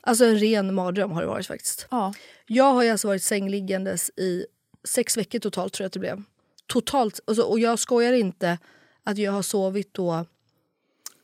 [0.01, 1.87] Alltså en ren mardröm har det varit faktiskt.
[1.91, 2.13] ja.
[2.51, 4.45] Jag har ju alltså varit sängliggandes i
[4.83, 6.23] sex veckor totalt tror jag att det blev.
[6.67, 7.19] Totalt.
[7.27, 8.57] Alltså, och jag skojar inte
[9.03, 10.25] att jag har sovit då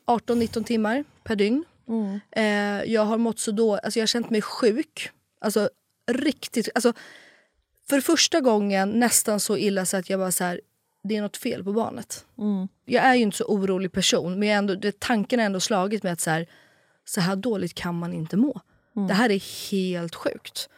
[0.06, 1.64] 18-19 timmar per dygn.
[2.32, 5.10] Eh, jag har mått så då, alltså jag har känt mig sjuk.
[5.40, 5.70] Alltså
[6.10, 6.68] riktigt.
[6.74, 6.92] Alltså,
[7.88, 10.60] för första gången nästan så illa så att jag bara så här,
[11.04, 12.24] det är något fel på barnet.
[12.84, 16.02] Jag är ju inte så orolig person men jag ändå, det, tanken har ändå slagit
[16.02, 16.46] mig att så här,
[17.08, 18.60] så här dåligt kan man inte må.
[19.08, 20.68] Det här är helt sjukt.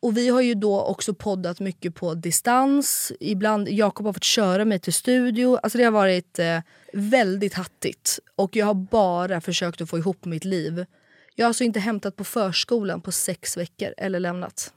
[0.00, 3.12] Och vi har ju då också poddat mycket på distans.
[3.20, 5.58] Ibland, Jakob har fått köra mig till studio.
[5.62, 6.60] Alltså det har varit eh,
[6.92, 8.18] väldigt hattigt.
[8.36, 10.86] Och jag har bara försökt att få ihop mitt liv.
[11.34, 14.74] Jag har alltså inte hämtat på förskolan på sex veckor eller lämnat.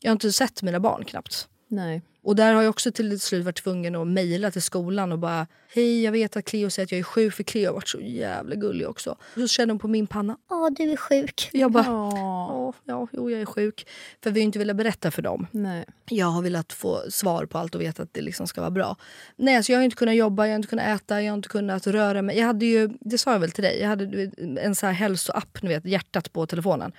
[0.00, 1.48] Jag har inte sett mina barn knappt.
[1.68, 2.02] Nej.
[2.22, 5.46] Och där har jag också till slut varit tvungen att mejla till skolan och bara
[5.74, 8.00] Hej, jag vet att Cleo säger att jag är sjuk för Cleo har varit så
[8.00, 9.10] jävla gullig också.
[9.10, 10.36] Och så känner hon på min panna.
[10.50, 11.50] Åh, du är sjuk.
[11.52, 13.88] Jag bara, ja, jo, jag är sjuk.
[14.22, 15.46] För vi har inte velat berätta för dem.
[15.50, 15.84] Nej.
[16.10, 18.96] Jag har velat få svar på allt och veta att det liksom ska vara bra.
[19.36, 21.48] Nej, så jag har inte kunnat jobba, jag har inte kunnat äta, jag har inte
[21.48, 22.38] kunnat röra mig.
[22.38, 25.62] Jag hade ju, det sa jag väl till dig, jag hade en sån här hälsoapp,
[25.62, 26.92] ni vet, hjärtat på telefonen.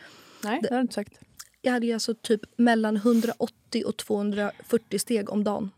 [0.44, 1.14] Nej, det har du inte sagt.
[1.62, 5.72] Jag hade alltså typ mellan 180 och 240 steg om dagen.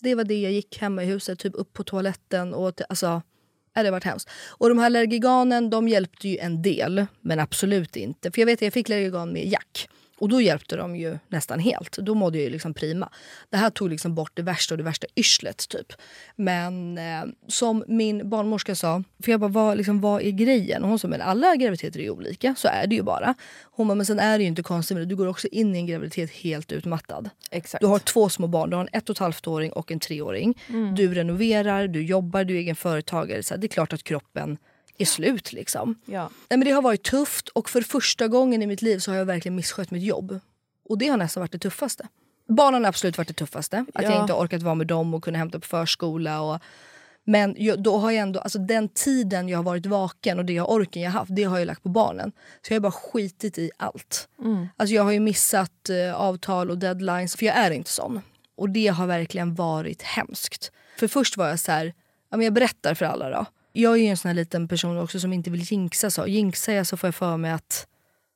[0.00, 2.54] Det var det jag gick hemma i huset, typ upp på toaletten.
[2.54, 3.22] Och alltså,
[3.74, 4.30] det varit hemskt.
[4.48, 8.30] Och de här Lergiganen de hjälpte ju en del, men absolut inte.
[8.30, 9.88] För jag vet att jag fick Lergigan med Jack.
[10.18, 11.98] Och då hjälpte de ju nästan helt.
[11.98, 13.08] Då mådde jag ju liksom prima.
[13.50, 15.92] Det här tog liksom bort det värsta och det värsta yrslet typ.
[16.36, 20.82] Men eh, som min barnmorska sa, för jag bara vad, liksom, vad är grejen?
[20.82, 23.34] Och hon sa men alla graviditeter är olika, så är det ju bara.
[23.62, 25.08] Hon bara men sen är det ju inte konstigt med det.
[25.08, 27.30] Du går också in i en graviditet helt utmattad.
[27.50, 27.80] Exakt.
[27.80, 30.00] Du har två små barn, du har en ett och ett halvt åring och en
[30.00, 30.58] treåring.
[30.96, 33.42] Du renoverar, du jobbar, du är egen företagare.
[33.42, 34.58] Så det är klart att kroppen
[34.98, 35.94] är slut liksom.
[36.06, 36.30] Ja.
[36.48, 39.18] Nej, men det har varit tufft och för första gången i mitt liv så har
[39.18, 40.40] jag verkligen misskött mitt jobb.
[40.88, 42.08] Och det har nästan varit det tuffaste.
[42.48, 43.84] Barnen har absolut varit det tuffaste.
[43.94, 44.20] Att jag Ja.
[44.20, 46.40] inte har orkat vara med dem och kunna hämta på förskola.
[46.40, 46.60] Och,
[47.24, 50.52] men jag, då har jag ändå, alltså den tiden jag har varit vaken och det
[50.52, 52.32] jag orken jag haft, det har jag lagt på barnen.
[52.66, 54.28] Så jag har bara skitit i allt.
[54.76, 58.20] Alltså jag har missat eh, avtal och deadlines, för jag är inte sån.
[58.56, 60.72] Och det har verkligen varit hemskt.
[60.98, 61.94] För först var jag så här,
[62.30, 63.46] ja, men jag berättar för alla då.
[63.76, 66.10] Jag är ju en sån här liten person också som inte vill jinxa.
[66.10, 66.26] Så.
[66.26, 67.86] Jinxar jag så får jag för mig att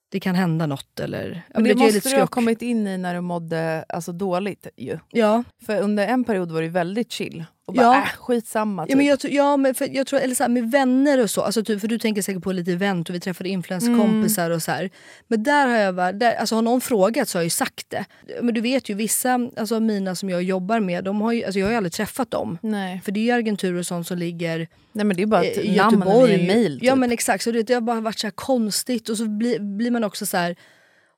[0.08, 1.00] det kan hända något.
[1.00, 4.98] Eller, Men det måste du ha kommit in i när du mådde alltså, dåligt ju.
[5.10, 7.44] Ja, För under en period var det väldigt chill.
[7.68, 7.96] Och bara, Ja.
[8.02, 8.82] äh, skitsamma.
[8.82, 8.90] Typ.
[8.90, 11.30] Ja men, jag, tror- ja, men för, jag tror, eller så här, med vänner och
[11.30, 14.62] så, alltså typ, för du tänker säkert på lite event och vi träffade influencerkompisar och
[14.62, 14.90] så här.
[15.26, 17.90] Men där har jag varit, där, alltså har någon frågat så har jag ju sagt
[17.90, 18.04] det.
[18.42, 21.58] Men du vet ju vissa alltså, mina som jag jobbar med, de har ju, alltså,
[21.58, 22.58] jag har ju aldrig träffat dem.
[22.62, 23.00] Nej.
[23.04, 25.58] För det är ju agenturer och sånt som ligger Nej men det är bara ett
[25.58, 26.46] i namn Göteborg.
[26.46, 26.74] mail.
[26.80, 26.86] Typ.
[26.86, 29.58] Ja men exakt, så det, det har bara varit så här konstigt och så blir,
[29.60, 30.56] blir man också så här.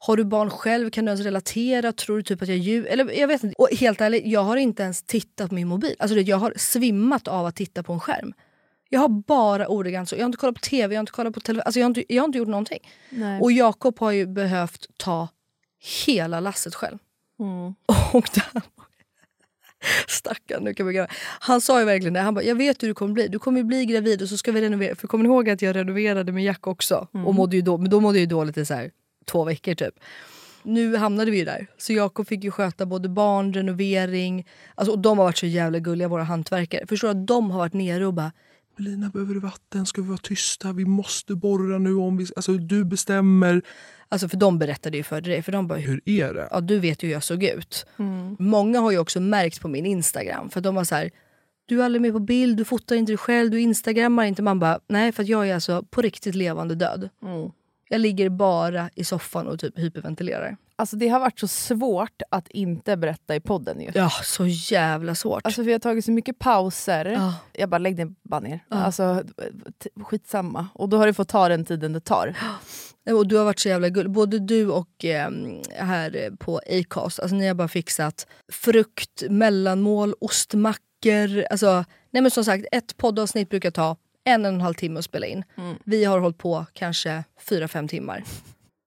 [0.03, 0.91] Har du barn själv?
[0.91, 1.93] Kan du ens relatera?
[1.93, 2.91] Tror du typ att jag ljuger?
[2.91, 3.55] Eller jag vet inte.
[3.59, 5.97] Och helt ärligt, jag har inte ens tittat på min mobil.
[5.99, 8.33] Alltså jag har svimmat av att titta på en skärm.
[8.89, 10.15] Jag har bara ordagrant så.
[10.15, 11.63] Jag har inte kollat på TV, jag har inte kollat på telefon.
[11.67, 12.91] Alltså jag, har inte, jag har inte gjort någonting.
[13.11, 13.41] Nej.
[13.41, 15.29] Och Jakob har ju behövt ta
[16.07, 16.99] hela lasset själv.
[17.41, 17.75] Mm.
[18.13, 18.63] Och där,
[20.09, 21.09] Stackarn, nu kan vi göra.
[21.41, 22.21] Han sa ju verkligen det.
[22.21, 23.29] Han bara, jag vet hur du kommer bli.
[23.29, 24.95] Du kommer bli gravid och så ska vi renovera.
[24.95, 27.09] För kommer ni ihåg att jag renoverade med Jack också?
[27.27, 28.91] Och mådde ju då, men då mådde jag ju dåligt i så här,
[29.31, 29.95] två veckor typ.
[30.63, 31.67] Nu hamnade vi ju där.
[31.79, 34.47] Så Jakob fick ju sköta både barn, renovering.
[34.75, 36.87] Alltså, och de har varit så jävla gulliga våra hantverkare.
[36.87, 38.33] Förstår du att de har varit nere och bara
[38.77, 39.87] Melina, behöver du vatten?
[39.87, 40.73] Ska vi vara tysta?
[40.73, 42.27] Vi måste borra nu om vi...
[42.37, 43.63] Alltså du bestämmer.
[44.09, 45.43] Alltså för de berättade ju för dig.
[45.43, 46.49] För de bara, Hur är det?
[46.51, 47.87] ja du vet ju hur jag såg ut.
[48.39, 50.51] Många har ju också märkt på min Instagram.
[50.51, 51.11] För de var så här,
[51.67, 54.43] du är aldrig med på bild, du fotar inte dig själv, du instagrammar inte.
[54.43, 57.09] Man bara, nej för att jag är alltså på riktigt levande död.
[57.93, 60.57] Jag ligger bara i soffan och typ hyperventilerar.
[60.77, 63.91] Alltså det har varit så svårt att inte berätta i podden ju.
[63.95, 65.47] Ja, så jävla svårt.
[65.47, 67.05] Alltså vi har tagit så mycket pauser.
[67.07, 67.35] Ja.
[67.53, 68.61] Jag bara, lägg det bara ner.
[68.69, 69.23] Alltså,
[69.83, 70.69] t- skitsamma.
[70.75, 72.35] Och då har du fått ta den tiden det tar.
[73.11, 74.13] Och du har varit så jävla gullig.
[74.13, 75.31] Både du och eh,
[75.77, 81.45] här på Acast, alltså ni har bara fixat frukt, mellanmål, ostmackor.
[81.51, 85.05] Alltså, nej men som sagt, ett poddavsnitt brukar ta en och en halv timme att
[85.05, 85.45] spela in.
[85.85, 88.25] Vi har hållit på kanske fyra, fem timmar.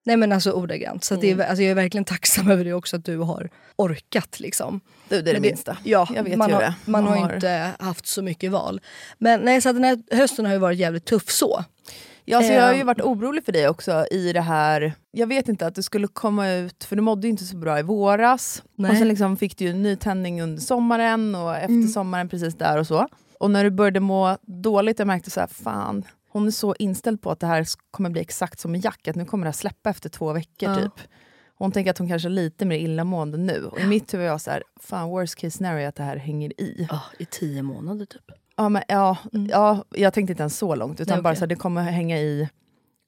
[0.06, 1.04] Nej men alltså ordagrant.
[1.04, 4.40] Så det är, alltså, jag är verkligen tacksam över det också att du har orkat.
[4.40, 4.82] Liksom.
[5.10, 5.78] Du, det är det Men minsta.
[5.84, 6.74] Ja, Jag vet man, har, det.
[6.86, 8.82] man har har- inte haft så mycket val.
[9.18, 11.64] Men nej, så den här hösten har ju varit jävligt tuff så.
[12.26, 12.88] Ja, alltså jag har ju Ehm.
[12.88, 14.94] varit orolig för dig också i det här.
[15.12, 17.80] Jag vet inte att det skulle komma ut, för du mådde ju inte så bra
[17.80, 18.64] i våras.
[18.76, 18.92] Nej.
[18.92, 22.56] Och sen liksom fick du ju en ny tändning under sommaren och efter sommaren precis
[22.56, 23.08] där och så.
[23.44, 27.22] Och när du började må dåligt, jag märkte så här, fan, hon är så inställd
[27.22, 29.54] på att det här kommer bli exakt som med Jack, att nu kommer det här
[29.54, 30.76] släppa efter två veckor Ja.
[30.76, 31.08] typ.
[31.56, 33.66] Hon tänker att hon kanske är lite mer illamående nu.
[33.66, 36.04] Och i mitt huvud var jag så här, fan worst case scenario är att det
[36.04, 36.88] här hänger i.
[36.90, 38.32] Ja, I tio månader typ.
[38.56, 41.38] Ja, men, ja, ja, jag tänkte inte ens så långt, utan Nej, bara okej.
[41.38, 42.50] så här, det kommer hänga i.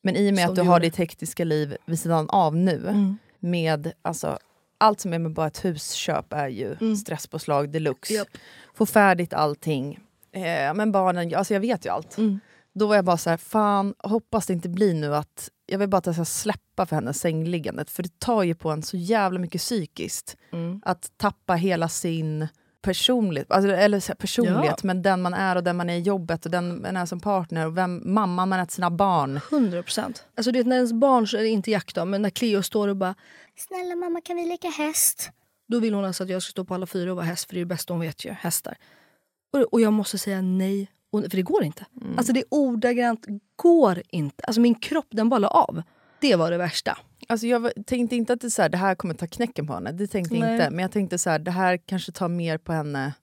[0.03, 2.95] Men i och med Som att du har ditt hektiska liv vid sidan av nu,
[3.39, 4.39] med alltså,
[4.77, 8.13] allt som är med bara ett husköp är ju stresspåslag deluxe.
[8.13, 8.27] Japp.
[8.73, 9.99] Få färdigt allting.
[10.35, 12.17] Eh, men barnen, alltså jag vet ju allt.
[12.17, 12.39] Mm.
[12.73, 15.89] Då var jag bara så här, fan hoppas det inte blir nu att, jag vill
[15.89, 17.89] bara att jag ska släppa för hennes sängliggandet.
[17.89, 20.37] För det tar ju på en så jävla mycket psykiskt.
[20.53, 20.81] Mm.
[20.85, 22.47] Att tappa hela sin
[22.81, 24.87] personlighet, alltså, eller personlighet, Ja.
[24.87, 27.19] men den man är och den man är i jobbet och den man är som
[27.19, 29.39] partner och vem, mamman man är till sina barn.
[29.51, 30.25] 100 procent.
[30.37, 32.63] Alltså det är när ens barn, så är det inte Jack då, men när Cleo
[32.63, 33.15] står och bara
[33.57, 35.29] Snälla mamma, kan vi leka häst?
[35.67, 37.53] Då vill hon alltså att jag ska stå på alla fyra och vara häst, för
[37.53, 38.77] det är det bästa hon vet ju, hästar.
[39.63, 41.85] Och, jag måste säga nej, för det går inte.
[42.17, 44.43] Alltså det ordagrant, går inte.
[44.43, 45.81] Alltså min kropp den bara la av.
[46.21, 46.97] Det var det värsta.
[47.27, 49.91] Alltså jag tänkte inte att det, så här, det här kommer ta knäcken på henne,
[49.91, 50.53] det tänkte Nej.
[50.53, 50.69] inte.
[50.69, 53.13] Men jag tänkte så här, det här kanske tar mer på henne.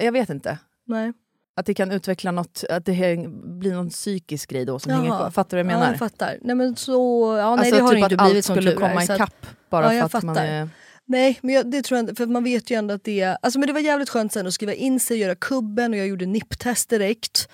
[0.00, 0.58] Jag vet inte.
[0.86, 1.12] Nej.
[1.56, 5.30] Att det kan utveckla något, att det blir någon psykisk grej då som hänger kvar.
[5.30, 5.92] Fattar du vad jag Ja, menar?
[5.92, 6.38] jag fattar.
[6.42, 6.92] Nej men så,
[7.38, 10.08] ja, nej alltså det har typ inte att blivit allt skulle komma ikapp bara Ja,
[10.08, 10.46] för att man fattar.
[10.48, 10.68] är...
[11.06, 12.14] Nej, men jag, det tror jag inte.
[12.14, 13.38] För man vet ju ändå att det är...
[13.42, 16.06] Alltså, men det var jävligt skönt sen att skriva in sig, göra kubben och jag
[16.06, 17.48] gjorde NIP-test direkt.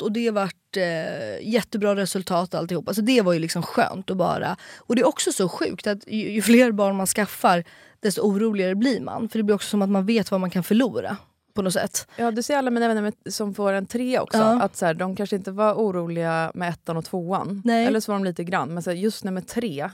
[0.00, 2.88] Och det vart eh, jättebra resultat alltihop.
[2.88, 4.56] Alltså det var ju liksom skönt att bara...
[4.78, 7.64] Och det är också så sjukt att ju, ju fler barn man skaffar
[8.00, 9.28] desto oroligare blir man.
[9.28, 11.16] För det blir också som att man vet vad man kan förlora.
[11.54, 12.08] På något sätt.
[12.16, 14.38] Ja, du ser alla mina vänner som får en tre också.
[14.38, 14.62] Ja.
[14.62, 17.62] Att så här, de kanske inte var oroliga med ettan och tvåan.
[17.64, 17.86] Nej.
[17.86, 18.74] Eller så var de lite grann.
[18.74, 19.90] Men så här, just nummer tre,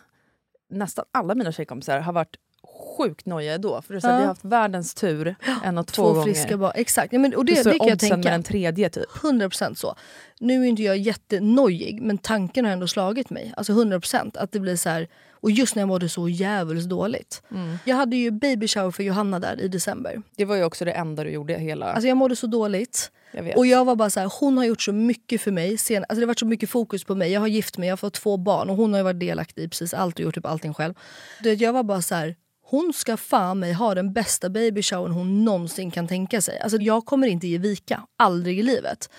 [0.70, 2.36] nästan alla mina tjejkompisar har varit
[2.78, 3.82] sjukt nojiga då.
[3.82, 4.18] För det är så här, Ja.
[4.18, 6.22] vi har haft världens tur en och två, Två, gånger.
[6.22, 6.72] friska barn.
[6.74, 7.12] Exakt.
[7.12, 8.16] Ja, men, och det, det, kan jag tänka.
[8.16, 9.08] med den tredje typ?
[9.10, 9.94] 100% så.
[10.40, 13.52] Nu är inte jag jättenojig men tanken har ändå slagit mig.
[13.56, 15.08] Alltså 100% att det blir så här.
[15.40, 17.42] Och just när jag mådde så jävligt dåligt.
[17.84, 20.22] Jag hade ju baby shower för Johanna där i december.
[20.36, 21.86] Det var ju också det enda du gjorde hela...
[21.92, 23.10] Alltså jag mådde så dåligt.
[23.32, 23.56] jag.
[23.58, 25.78] Och jag var bara så här, hon har gjort så mycket för mig.
[25.78, 27.32] Sen, alltså det har varit så mycket fokus på mig.
[27.32, 29.62] Jag har gift mig, jag har fått två barn och hon har ju varit delaktig
[29.62, 30.94] i precis allt och gjort typ allting själv.
[31.42, 32.36] Du vet, jag var bara så här,
[32.70, 36.60] hon ska fan mig ha den bästa baby showern hon någonsin kan tänka sig.
[36.60, 39.10] Alltså jag kommer inte ge vika, aldrig i livet.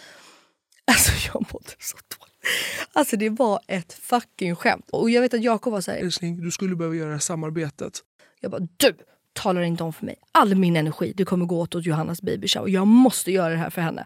[0.85, 2.89] Alltså jag mådde så dåligt.
[2.93, 4.85] Alltså det var ett fucking skämt.
[4.91, 7.93] Och jag vet att Jakob var så här, Älskling, du skulle behöva göra samarbetet.
[8.39, 8.95] jag bara du,
[9.33, 10.15] talar inte om för mig.
[10.31, 12.69] All min energi det kommer gå åt åt Johannas baby shower.
[12.69, 14.05] Jag måste göra det här för henne.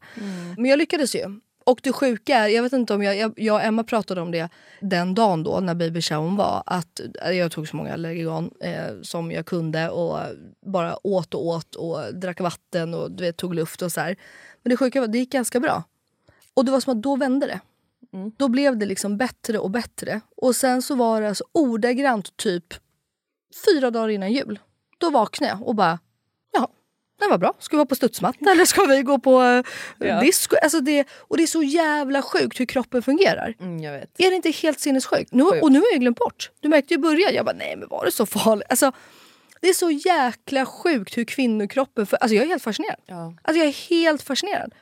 [0.58, 1.40] Men jag lyckades ju.
[1.66, 4.32] Och det sjuka är, jag vet inte om jag, jag, jag och Emma pratade om
[4.32, 4.50] det
[4.80, 6.64] den dagen då när baby showern var.
[6.66, 10.20] Att jag tog så många Allergigan eh, som jag kunde och
[10.66, 14.16] bara åt och åt och drack vatten och du vet, tog luft och så här.
[14.64, 15.84] Men det sjuka var det gick ganska bra.
[16.54, 17.60] Och det var som att då vände det.
[18.38, 20.22] Då blev det liksom bättre och bättre.
[20.38, 22.74] Och sen så var det alltså ordagrant typ
[23.66, 24.60] fyra dagar innan jul.
[24.98, 26.00] Då vaknade jag och bara,
[27.24, 27.54] det var bra.
[27.60, 29.64] Ska vi vara på studsmatta eller ska vi gå på uh,
[30.08, 30.20] Ja.
[30.20, 30.56] disco?
[30.64, 33.54] Alltså det, och det är så jävla sjukt hur kroppen fungerar.
[33.60, 34.20] Mm, jag vet.
[34.20, 35.32] Är det inte helt sinnessjukt?
[35.34, 36.52] Nu, och nu har jag glömt bort.
[36.60, 38.68] Du märkte ju i början, jag bara nej men var det så farligt?
[38.70, 38.92] Alltså,
[39.62, 42.06] det är så jäkla sjukt hur kvinnokroppen...
[42.06, 43.00] För, alltså jag är helt fascinerad.
[43.06, 43.34] Ja.
[43.42, 44.74] Alltså jag är helt fascinerad.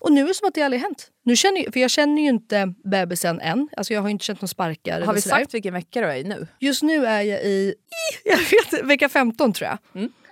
[0.00, 1.10] Och nu är det som att det aldrig hänt.
[1.22, 3.68] Nu känner, jag- för jag känner ju inte bebisen än.
[3.76, 5.00] Alltså jag har inte känt några sparkar.
[5.00, 6.46] Har vi sagt vilken vecka du är i nu?
[6.58, 7.74] Just nu är jag i,
[8.24, 10.08] jag vet, vecka 15 tror jag.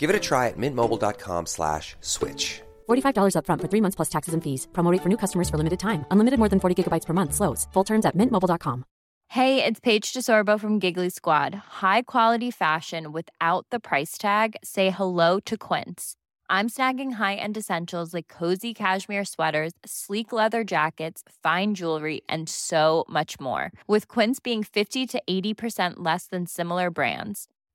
[0.00, 2.62] Give it a try at mintmobile.com slash switch.
[2.88, 4.66] $45 upfront for three months plus taxes and fees.
[4.72, 6.04] Promo rate for new customers for limited time.
[6.10, 7.34] Unlimited more than 40 gigabytes per month.
[7.34, 7.68] Slows.
[7.74, 8.84] Full terms at mintmobile.com.
[9.28, 11.54] Hey, it's Paige DeSorbo from Giggly Squad.
[11.82, 14.56] High quality fashion without the price tag.
[14.64, 16.16] Say hello to Quince.
[16.48, 23.04] I'm snagging high-end essentials like cozy cashmere sweaters, sleek leather jackets, fine jewelry, and so
[23.08, 23.70] much more.
[23.86, 27.46] With Quince being 50 to 80% less than similar brands.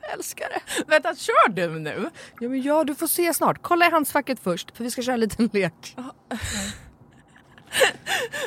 [0.00, 0.84] Jag älskar det.
[0.86, 2.10] Vänta, kör du nu?
[2.40, 3.58] Ja, men ja, du får se snart.
[3.62, 5.96] Kolla i handskfacket först, för vi ska köra en liten lek.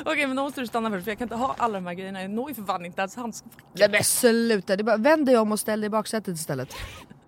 [0.05, 1.93] Okej men då måste du stanna först för jag kan inte ha alla de här
[1.93, 2.21] grejerna.
[2.21, 3.63] Jag når ju för fan inte ens handskfacket.
[3.73, 6.75] Nej men sluta, det är bara, vänd dig om och ställ dig i baksätet istället.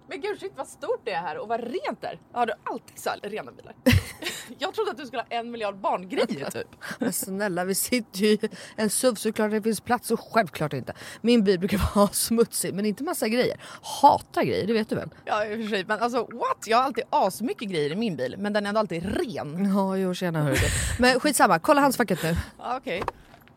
[0.08, 2.20] Men gud shit vad stort det är här och vad rent det är.
[2.32, 3.74] Har du alltid så här rena bilar?
[4.58, 6.68] jag trodde att du skulle ha en miljard barngrejer typ.
[7.00, 8.40] Men snälla vi sitter ju i
[8.76, 10.94] en SUV såklart det finns plats och självklart inte.
[11.22, 13.58] Min bil brukar vara smutsig men inte massa grejer.
[13.82, 15.10] Hatar grejer, det vet du väl?
[15.26, 16.58] Ja i och för sig men alltså what?
[16.66, 19.74] Jag har alltid asmycket grejer i min bil men den är ändå alltid ren.
[19.76, 20.56] Ja jo tjena hörru.
[21.00, 22.36] Men skitsamma, kolla handskfacket nu.
[22.58, 23.04] Okej,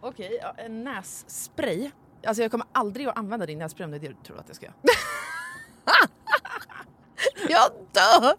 [0.00, 1.90] okej ja, en nässpray.
[2.26, 4.44] Alltså jag kommer aldrig att använda din nässpray om det är det du tror att
[4.46, 4.74] jag ska göra.
[7.48, 8.34] Jag dör!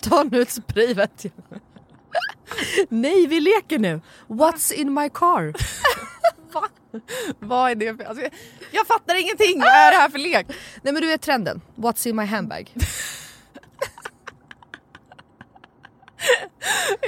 [0.00, 1.60] Ta nu ett spray vet jag.
[2.88, 4.00] Nej vi leker nu.
[4.28, 5.52] What's in my car?
[6.52, 6.68] Va?
[7.38, 8.04] Vad är det för...
[8.04, 8.32] Alltså, jag,
[8.70, 9.60] jag fattar ingenting!
[9.60, 10.46] Vad är det här för lek?
[10.82, 11.60] Nej men du vet trenden.
[11.76, 12.74] What's in my handbag?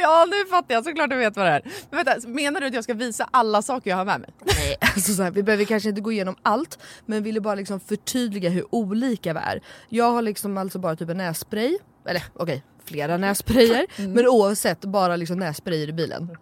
[0.01, 1.63] Ja nu fattar jag såklart du vet vad det är.
[1.91, 4.31] Men vänta, menar du att jag ska visa alla saker jag har med mig?
[4.45, 7.81] Nej, alltså så här, vi behöver kanske inte gå igenom allt men ville bara liksom
[7.81, 9.61] förtydliga hur olika vi är.
[9.89, 15.17] Jag har liksom alltså bara typ en nässpray, eller okej flera nässprayer men oavsett bara
[15.17, 16.37] liksom nässprayer i bilen.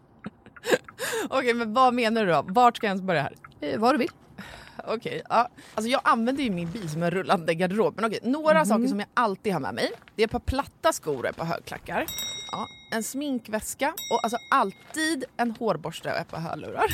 [1.29, 2.45] Okej men vad menar du då?
[2.49, 3.35] Vart ska jag ens börja här?
[3.61, 4.11] Eh, vad du vill.
[4.87, 5.49] Okej, ja.
[5.75, 7.95] Alltså jag använder ju min bil som en rullande garderob.
[7.97, 9.91] Men okej, några saker som jag alltid har med mig.
[10.17, 12.07] Det är ett par platta skor och ett par högklackar.
[12.53, 12.67] Ja,
[12.97, 16.87] en sminkväska och alltså alltid en hårborste och ett par hörlurar.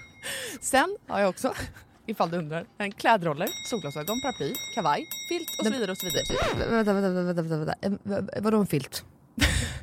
[0.60, 1.54] Sen har jag också,
[2.06, 6.70] ifall du undrar, en klädroller, solglasögon, paraply, kavaj, filt och så vidare och så vidare.
[6.70, 8.40] Vänta, vänta, vänta, vänta, vänta.
[8.40, 9.04] Vadå en filt?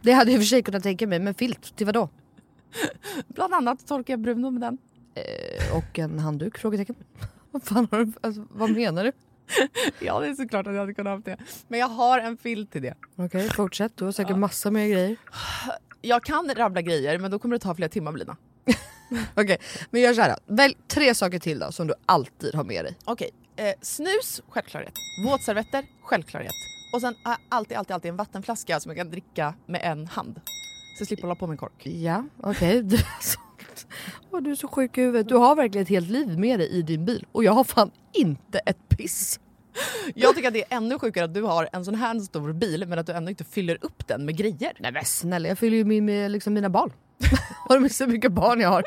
[0.02, 2.10] Det hade jag i och för sig kunnat tänka mig, men filt till vadå?
[3.28, 4.78] Bland annat torkar jag Bruno med den.
[5.16, 6.58] Eh, och en handduk?
[6.58, 6.96] Frågetecken.
[7.52, 9.12] Vad fan har du, alltså, vad menar du?
[10.00, 11.38] Ja det är såklart att jag hade kunnat ha haft det.
[11.68, 12.96] Men jag har en filt till det.
[13.16, 13.98] Okej, fortsätt.
[13.98, 15.16] Du har säkert massa mer grejer.
[16.02, 18.38] Jag kan rabbla grejer men då kommer det ta flera timmar Lina.
[19.36, 19.58] Okej,
[19.92, 20.56] men gör såhär då.
[20.56, 22.98] Välj tre saker till då som du alltid har med dig.
[23.06, 24.94] Okej, eh, snus, självklarhet.
[25.26, 26.54] Våtservetter, självklarhet.
[26.94, 30.42] Och sen jag alltid, alltid, alltid en vattenflaska som jag kan dricka med en hand.
[30.98, 31.86] Så jag slipper hålla på med en kork.
[31.88, 32.84] Ja, okej.
[32.84, 33.40] Du, är så-
[34.32, 35.28] Åh, du är så sjuk i huvudet.
[35.30, 37.92] Du har verkligen ett helt liv med dig i din bil och jag har fan
[38.14, 39.40] inte ett piss.
[40.16, 42.86] Jag tycker att det är ännu sjukare att du har en sån här stor bil
[42.88, 44.74] men att du ändå inte fyller upp den med grejer.
[44.80, 46.94] Nej men snälla, jag fyller ju min med liksom mina barn.
[47.70, 48.84] har du så mycket barn jag har?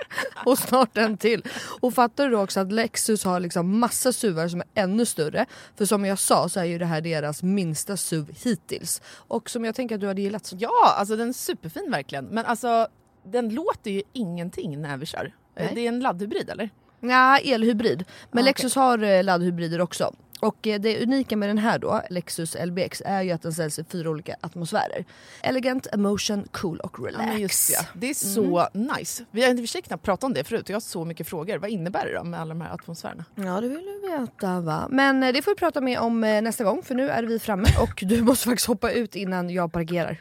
[0.46, 1.42] Och snart en till.
[1.80, 5.46] Och fattar du då också att Lexus har liksom massa SUVar som är ännu större.
[5.76, 9.02] För som jag sa så är ju det här deras minsta SUV hittills.
[9.14, 10.52] Och som jag tänker att du hade gillat.
[10.58, 12.24] Ja, alltså den är superfin verkligen.
[12.24, 12.88] Men alltså
[13.24, 15.34] den låter ju ingenting när vi kör.
[15.56, 15.72] Nej.
[15.74, 16.70] Det är en laddhybrid eller?
[17.00, 18.04] Ja, elhybrid.
[18.30, 20.14] Men Ah, Lexus har eh, laddhybrider också.
[20.40, 23.78] Och eh, det unika med den här då, Lexus LBX, är ju att den säljs
[23.78, 25.04] i fyra olika atmosfärer.
[25.42, 27.26] Elegant, emotion, cool och relax.
[27.32, 27.86] Ja, just det.
[27.94, 29.24] Det är så nice.
[29.30, 31.58] Vi har i knappt pratat om det förut jag har så mycket frågor.
[31.58, 33.24] Vad innebär det då med alla de här atmosfärerna?
[33.34, 34.88] Ja det vill du veta va.
[34.90, 37.38] Men eh, det får vi prata mer om eh, nästa gång för nu är vi
[37.38, 40.20] framme och du måste faktiskt hoppa ut innan jag parkerar.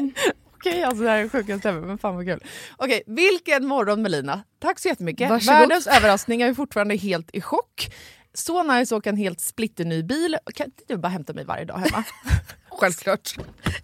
[0.56, 2.40] Okej, alltså det här är sjukaste ever, men fan vad kul.
[2.76, 4.42] Okej, vilken morgon Melina.
[4.58, 5.30] Tack så jättemycket.
[5.30, 5.58] Varsågod.
[5.60, 7.88] Världens överraskning, jag är fortfarande helt i chock.
[8.38, 10.38] Så nice att åka en helt splitterny bil.
[10.54, 12.04] Kan inte du bara hämta mig varje dag hemma?
[12.68, 13.36] Självklart.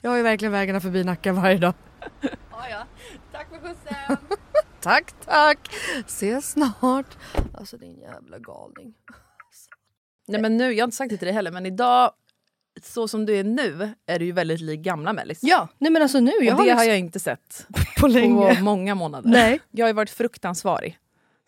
[0.03, 1.75] Jag har ju verkligen vägarna förbi Nacka varje dag.
[2.51, 2.87] ja, ja.
[3.33, 4.17] Tack för skjutsen.
[4.81, 5.59] Tack, tack.
[6.07, 7.17] Ses snart.
[7.55, 8.95] Alltså din jävla galning.
[10.29, 12.13] Nej men nu, jag har inte sagt det till dig heller, men idag,
[12.83, 15.39] så som du är nu, är du ju väldigt lik gamla Mellis.
[15.43, 16.31] Ja, nej men alltså nu.
[16.39, 17.67] Och Jag det har, har liksom, jag inte sett
[18.01, 18.55] på länge.
[18.57, 19.31] på många månader.
[19.31, 19.61] Nej.
[19.71, 20.99] Jag har ju varit fruktansvarig.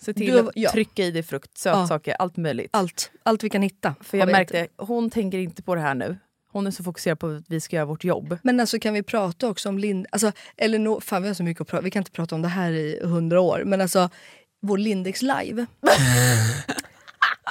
[0.03, 0.71] Se till Du har- att ja.
[0.71, 2.71] trycka i dig frukt, sötsaker, allt möjligt.
[2.73, 3.95] Allt, allt vi kan hitta.
[4.01, 4.73] För jag märkte, ätit.
[4.79, 6.17] hon tänker inte på det här nu.
[6.53, 8.39] Hon är så fokuserad på att vi ska göra vårt jobb.
[8.43, 10.07] Men alltså kan vi prata också om Lind...
[10.13, 12.43] Alltså, eller no, fan vi har så mycket att prata Vi kan inte prata om
[12.43, 13.63] det här i hundra år.
[13.67, 14.11] Men alltså,
[14.63, 15.67] vår Lindex live.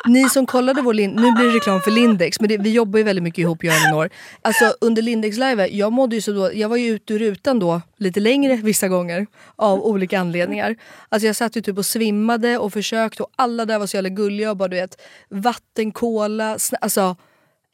[0.05, 1.15] Ni som kollade vår Lind...
[1.15, 3.75] Nu blir det reklam för Lindex, men det, vi jobbar ju väldigt mycket ihop jag
[3.75, 4.09] och Elinor.
[4.41, 7.59] Alltså under Lindex live, jag mådde ju så då, jag var ju ute ur rutan
[7.59, 10.75] då lite längre vissa gånger av olika anledningar.
[11.09, 14.09] Alltså jag satt ju typ och svimmade och försökte och alla där var så jävla
[14.09, 17.15] gulliga och bara du vet vatten, cola, alltså,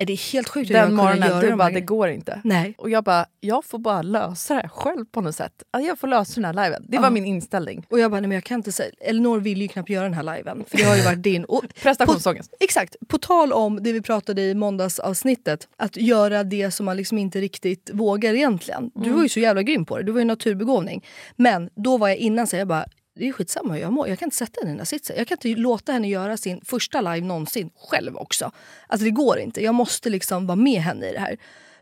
[0.01, 2.41] alltså det är helt sjukt Den morgonen, du bara det går inte.
[2.43, 2.73] Nej.
[2.77, 5.63] Och jag bara, jag får bara lösa det här själv på något sätt.
[5.71, 6.85] Alltså, jag får lösa den här liven.
[6.87, 7.09] Det var Ja.
[7.09, 7.85] min inställning.
[7.89, 8.91] Och jag bara, nej men jag kan inte säga.
[8.99, 10.63] Elinor vill ju knappt göra den här liven.
[10.67, 11.43] För det har ju varit din.
[11.45, 12.53] Och Prestationsångest.
[12.59, 12.95] Exakt.
[13.07, 15.67] På tal om det vi pratade i måndagsavsnittet.
[15.77, 18.91] Att göra det som man liksom inte riktigt vågar egentligen.
[18.95, 20.03] Du var ju så jävla grym på det.
[20.03, 21.05] Du var ju naturbegåvning.
[21.35, 22.85] Men då var jag innan så jag bara,
[23.19, 24.07] det är skitsamma hur jag mår.
[24.07, 25.15] Jag kan inte sätta henne i den sitsen.
[25.17, 28.51] Jag kan inte låta henne göra sin första live någonsin själv också.
[28.87, 29.63] Alltså det går inte.
[29.63, 31.37] Jag måste liksom vara med henne i det här.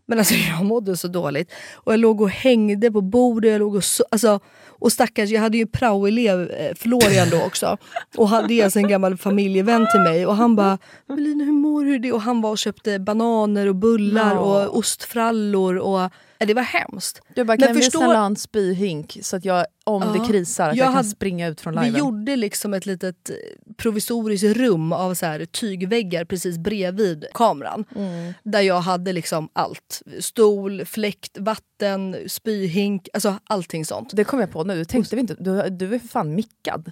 [0.05, 1.51] Men alltså jag mådde så dåligt.
[1.73, 3.51] Och jag låg och hängde på bordet.
[3.51, 7.77] Jag låg och, so alltså, och stackars, jag hade ju praoelev eh, Florian då också.
[8.17, 10.25] Och det är alltså en gammal familjevän till mig.
[10.25, 12.11] Och han bara “Melina hur mår du?” det?
[12.11, 14.39] Och han var och köpte bananer och bullar Ja.
[14.39, 15.77] och ostfrallor.
[15.77, 17.21] Och, det var hemskt.
[17.35, 20.21] Du bara, Men kan förstå- visa en spyhink så att jag, om Ja.
[20.21, 21.99] det krisar, att Jag jag, kan hade- springa ut från Vi liven?
[21.99, 23.35] gjorde liksom ett litet eh,
[23.77, 27.85] provisoriskt rum av så här tygväggar precis bredvid kameran.
[27.95, 28.33] Mm.
[28.43, 30.01] Där jag hade liksom allt.
[30.19, 34.09] Stol, fläkt, vatten, spyhink, alltså allting sånt.
[34.13, 36.91] Det kom jag på nu, tänkte vi inte, du, du är för fan mickad.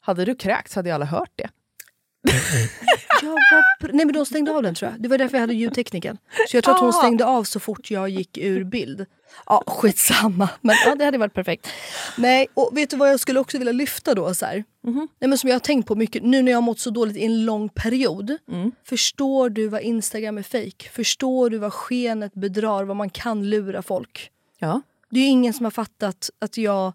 [0.00, 1.48] Hade du kräkts hade ju alla hört det.
[3.22, 5.02] Jag var Nej men de stängde av den tror jag.
[5.02, 6.18] Det var därför jag hade ljudtekniken.
[6.48, 6.92] Så jag tror att hon Ah.
[6.92, 9.06] stängde av så fort jag gick ur bild.
[9.46, 10.48] Ja skitsamma.
[10.60, 11.68] Men ja, det hade varit perfekt.
[12.18, 14.34] Nej och vet du vad jag skulle också vilja lyfta då?
[14.34, 14.64] Så här?
[14.84, 15.08] Mhm.
[15.20, 17.16] Nej, men som jag har tänkt på mycket nu när jag har mått så dåligt
[17.16, 18.36] i en lång period.
[18.52, 18.72] Mm.
[18.88, 20.88] Förstår du vad Instagram är fake?
[20.92, 22.84] Förstår du vad skenet bedrar?
[22.84, 24.30] Vad man kan lura folk?
[24.58, 24.80] Ja.
[25.10, 26.92] Det är ingen som har fattat att jag...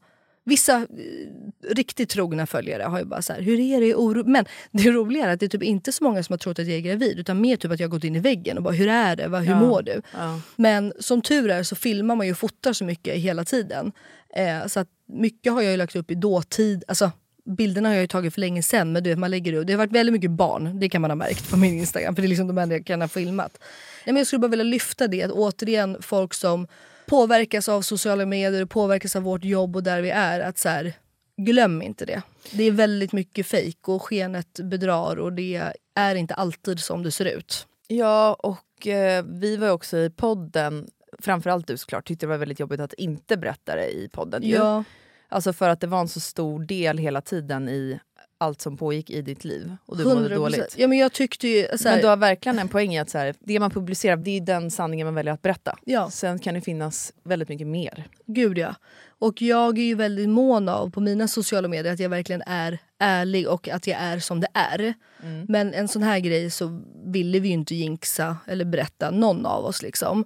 [0.48, 3.96] Vissa eh, riktigt trogna följare har ju bara så här, hur är det?
[3.96, 4.24] Oro?
[4.30, 6.68] Men det roliga är att det är typ inte så många som har trott att
[6.68, 8.74] jag är gravid utan mer typ att jag har gått in i väggen och bara
[8.74, 9.24] hur är det?
[9.38, 9.60] Hur Ja.
[9.60, 10.02] mår du?
[10.14, 10.40] Ja.
[10.56, 13.92] Men som tur är så filmar man ju och fotar så mycket hela tiden.
[14.36, 16.84] Eh, så att mycket har jag ju lagt upp i dåtid.
[16.88, 17.12] Alltså,
[17.58, 19.68] bilderna har jag ju tagit för länge sedan men du vet, man lägger upp.
[19.68, 22.16] Det har varit väldigt mycket barn, det kan man ha märkt på min Instagram.
[22.16, 23.58] För det är liksom de enda jag kan ha filmat.
[24.06, 26.68] Nej, men jag skulle bara vilja lyfta det, att återigen folk som
[27.08, 30.40] påverkas av sociala medier och påverkas av vårt jobb och där vi är.
[30.40, 30.94] Att så här,
[31.38, 32.22] glöm inte det.
[32.52, 37.12] Det är väldigt mycket fejk och skenet bedrar och det är inte alltid som det
[37.12, 37.68] ser ut.
[37.88, 40.88] Ja, och eh, vi var också i podden,
[41.20, 44.44] framförallt du såklart, tyckte det var väldigt jobbigt att inte berätta det i podden.
[44.44, 44.56] ju.
[44.56, 44.84] Ja.
[45.30, 48.00] Alltså för att det var en så stor del hela tiden i
[48.38, 49.76] allt som pågick i ditt liv.
[49.86, 50.36] Och du mådde 100%.
[50.36, 50.76] dåligt.
[50.78, 51.62] Ja, men jag tyckte ju...
[51.62, 54.38] Här, Men du har verkligen en poäng i att så här, det man publicerar det
[54.38, 55.78] är den sanningen man väljer att berätta.
[55.86, 56.10] Ja.
[56.10, 58.08] Sen kan det finnas väldigt mycket mer.
[58.26, 58.76] Gud ja.
[59.20, 62.80] Och jag är ju väldigt mån av på mina sociala medier att jag verkligen är
[63.00, 64.94] ärlig och att jag är som det är.
[65.24, 65.46] Mm.
[65.50, 69.66] Men en sån här grej så ville vi ju inte jinxa eller berätta, någon av
[69.66, 69.82] oss.
[69.82, 70.26] liksom.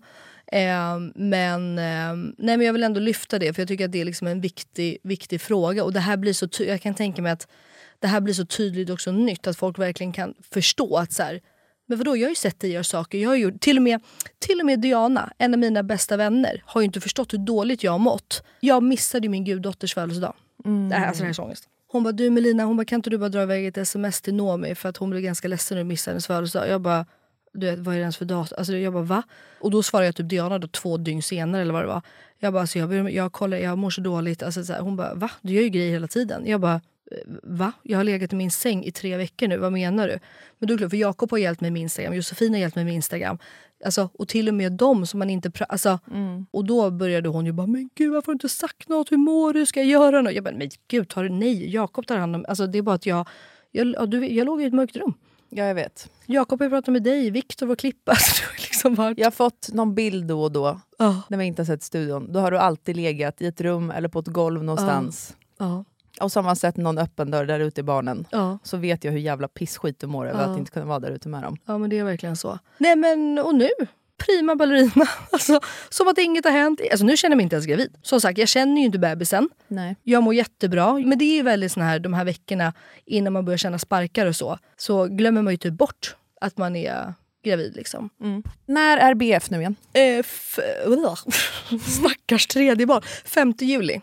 [0.51, 4.01] Eh, men, eh, nej, men jag vill ändå lyfta det för jag tycker att det
[4.01, 5.83] är liksom en viktig, viktig fråga.
[5.83, 7.47] Och det här blir så Jag kan tänka mig att
[8.01, 11.41] det här blir så tydligt också nytt att folk verkligen kan förstå att så här,
[11.87, 13.17] men vadå, jag har ju sett dig göra saker.
[13.17, 14.01] Jag har gjort, till, och med,
[14.39, 17.83] till och med Diana, en av mina bästa vänner, har ju inte förstått hur dåligt
[17.83, 18.43] jag har mått.
[18.59, 20.33] Jag missade min guddotters födelsedag.
[20.89, 21.67] Det här, alltså det här är så ångest.
[21.87, 24.33] Hon bara, du Melina, hon bara, kan inte du bara dra iväg ett sms till
[24.33, 26.69] Nomi för att hon blev ganska ledsen när du missade hennes födelsedag.
[26.69, 27.05] Jag bara,
[27.53, 28.55] du vet, vad är det ens för datum?
[28.57, 29.23] Alltså, jag bara, va?
[29.59, 32.01] Och då svarade jag typ Diana då, två dygn senare eller vad det var.
[32.39, 34.43] Jag bara, alltså, jag, jag, kollar, jag mår så dåligt.
[34.43, 35.31] Alltså, så här, hon bara, va?
[35.41, 36.43] Du gör ju grejer hela tiden.
[36.45, 36.81] Jag bara, "Eh,
[37.43, 37.71] va?
[37.83, 40.19] Jag har legat i min säng i tre veckor nu, vad menar du?
[40.59, 42.85] Men då är det för Jakob har hjälpt mig med Instagram, Josefin har hjälpt mig
[42.85, 43.37] med Instagram.
[43.85, 45.51] Alltså, och till och med dem som man inte...
[45.69, 45.99] Alltså,
[46.51, 49.11] Och då började hon ju bara, men gud varför har du inte sagt något?
[49.11, 49.65] Hur mår du?
[49.65, 50.33] Ska jag göra något?
[50.33, 51.73] Jag bara, men gud, tar du nej?
[51.73, 52.45] Jakob tar hand om...
[52.47, 53.27] Alltså, det är bara att jag...
[53.71, 55.13] Jag, ja, du, jag låg i ett mörkt rum.
[55.49, 56.09] Ja, jag vet.
[56.25, 58.11] Jakob har pratat med dig, Viktor var klippa.
[58.11, 59.17] Alltså, liksom varit...
[59.17, 61.21] Jag har fått någon bild då och då, Ja.
[61.29, 62.33] när vi inte har sett studion.
[62.33, 65.35] Då har du alltid legat i ett rum eller på ett golv någonstans.
[65.57, 65.85] Ja.
[66.21, 68.27] Och så har man sett någon öppen dörr där ute i barnen.
[68.31, 68.57] Ja.
[68.63, 70.51] Så vet jag hur jävla pissskit du mår över Ja.
[70.51, 71.57] att inte kunna vara där ute med dem.
[71.65, 72.59] Ja men det är verkligen så.
[72.77, 73.69] Nej men och nu?
[74.17, 75.05] Prima ballerina.
[75.31, 75.59] Alltså,
[75.89, 76.81] som att inget har hänt.
[76.91, 77.95] Alltså, nu känner jag mig inte ens gravid.
[78.01, 79.49] Som sagt, jag känner ju inte bebisen.
[79.67, 79.95] Nej.
[80.03, 80.93] Jag mår jättebra.
[80.93, 82.73] Men det är ju väldigt såna här, de här veckorna
[83.05, 84.57] innan man börjar känna sparkar och så.
[84.77, 87.13] Så glömmer man ju typ bort att man är
[87.43, 87.75] gravid.
[87.75, 88.09] liksom.
[88.65, 89.75] När är BF nu igen?
[89.93, 90.59] Eh, f-
[91.87, 93.01] Stackars tredje barn.
[93.25, 94.01] 5 juli.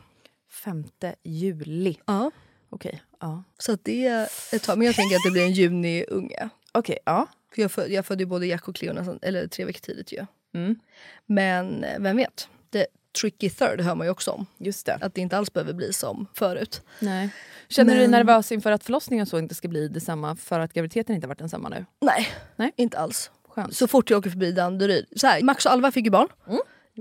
[0.58, 0.84] 5
[1.22, 1.96] juli.
[2.06, 2.30] Ja.
[2.70, 3.02] Okej.
[3.20, 3.42] Ja.
[3.58, 4.78] Så det är ett tag.
[4.78, 6.48] Men jag tänker att det blir en juni-unge.
[6.72, 7.26] Okej, ja.
[7.54, 10.26] För jag, föd, jag födde både Jack och Cleo nästan, eller tre veckor tidigt ju.
[10.54, 10.78] Mm.
[11.26, 12.48] Men eh, vem vet?
[12.72, 12.86] The
[13.20, 14.46] tricky third hör man ju också om.
[14.58, 14.94] Just det.
[15.00, 16.82] Att det inte alls behöver bli som förut.
[17.00, 17.30] Nej.
[17.68, 20.72] Känner du dig Men- nervös inför att förlossningen så inte ska bli detsamma för att
[20.72, 21.84] graviditeten inte varit densamma nu?
[22.00, 22.72] Nej, Nej.
[22.76, 23.30] inte alls.
[23.48, 23.76] Skönt.
[23.76, 25.06] Så fort jag åker förbi Danderyd.
[25.16, 26.28] Så här, Max och Alva fick ju barn.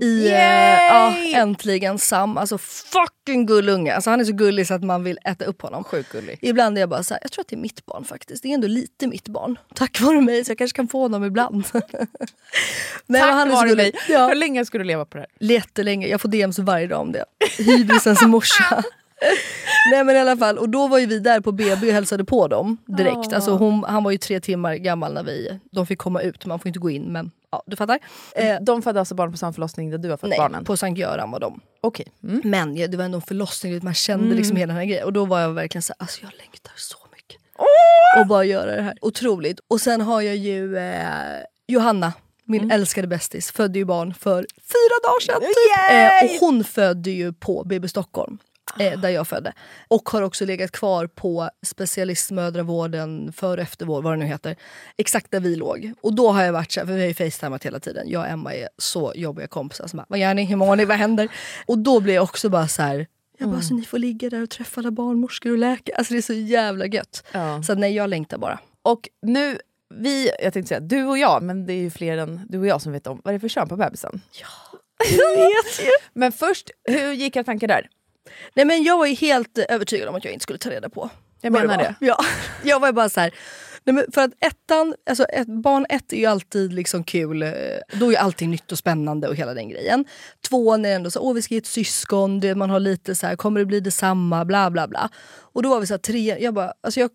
[0.00, 2.38] I, ja, äntligen Sam.
[2.38, 3.94] Alltså fucking gullunge.
[3.94, 5.84] Alltså, han är så gullig så att man vill äta upp honom.
[5.84, 6.38] Sjukt gullig.
[6.42, 8.42] Ibland är jag bara så här, jag tror att det är mitt barn faktiskt.
[8.42, 9.58] Det är ändå lite mitt barn.
[9.74, 11.64] Tack vare mig så jag kanske kan få honom ibland.
[11.72, 12.08] Nej, Tack
[13.06, 13.92] men han är vare mig.
[14.08, 14.28] Ja.
[14.28, 15.48] Hur länge ska du leva på det här?
[15.48, 16.08] Jättelänge.
[16.08, 17.24] Jag får DMs varje dag om det.
[17.58, 18.82] Hybrisens morsa.
[19.92, 22.24] Nej men i alla fall, och då var ju vi där på BB och hälsade
[22.24, 23.32] på dem direkt.
[23.32, 23.34] Ah.
[23.34, 26.58] Alltså hon, han var ju tre timmar gammal när vi, de fick komma ut, man
[26.58, 27.98] får inte gå in men ja, du fattar.
[28.34, 30.64] Eh, De födde alltså barn på samma förlossning där du har fått nej, barnen?
[30.64, 31.60] på Sankt Göran var de.
[31.80, 32.06] Okej.
[32.22, 32.40] Mm.
[32.44, 35.04] Men ja, det var ändå en förlossning, man kände liksom hela den här grejen.
[35.04, 37.40] Och då var jag verkligen så här, alltså jag längtar så mycket.
[38.20, 38.94] Och bara göra det här.
[39.00, 39.60] Otroligt.
[39.68, 41.06] Och sen har jag ju eh,
[41.66, 42.12] Johanna,
[42.44, 45.40] min älskade bästis, födde ju barn för fyra dagar sedan.
[45.40, 45.90] Typ.
[45.90, 48.38] Eh, och hon födde ju på BB Stockholm.
[48.80, 49.52] Eh, där jag födde.
[49.88, 54.56] Och har också legat kvar på specialistmödravården för och eftervård, vad det nu heter.
[54.96, 55.92] Exakt där vi låg.
[56.00, 58.08] Och då har jag varit så här, för vi har ju facetimat hela tiden.
[58.08, 59.86] Jag och Emma är så jobbiga kompisar.
[59.86, 60.44] Så bara, vad gör ni?
[60.44, 60.84] Hur mår ni?
[60.84, 61.28] Vad händer?
[61.66, 63.06] Och då blir jag också bara så här,
[63.38, 63.62] jag bara, Mm.
[63.62, 65.96] så ni får ligga där och träffa alla barnmorskor och läkare.
[65.96, 67.24] Alltså det är så jävla gött.
[67.32, 67.62] Ja.
[67.62, 68.58] Så nej, jag längtar bara.
[68.82, 69.58] Och nu,
[69.94, 72.66] vi, jag tänkte säga du och jag, men det är ju fler än du och
[72.66, 74.20] jag som vet om vad det är för kön på bebisen.
[75.10, 75.90] Jag vet ju.
[76.12, 77.88] Men först, hur gick era tankar där?
[78.54, 81.10] Nej men jag var ju helt övertygad om att jag inte skulle ta reda på.
[81.40, 81.76] Jag menar var.
[81.76, 81.94] det.
[82.00, 82.16] Ja.
[82.64, 83.34] Jag var bara så här.
[83.84, 87.42] Nej men för att ettan, alltså ett, barn ett är ju alltid liksom kul.
[87.42, 87.50] eh,
[87.92, 90.04] Då är allting nytt och spännande och hela den grejen.
[90.48, 93.26] Tvåan är ändå så åh vi ska ge ett syskon, det, man har lite så
[93.26, 95.08] här, kommer det bli detsamma, bla bla bla.
[95.28, 97.10] Och då var vi så här, tre, jag bara, alltså jag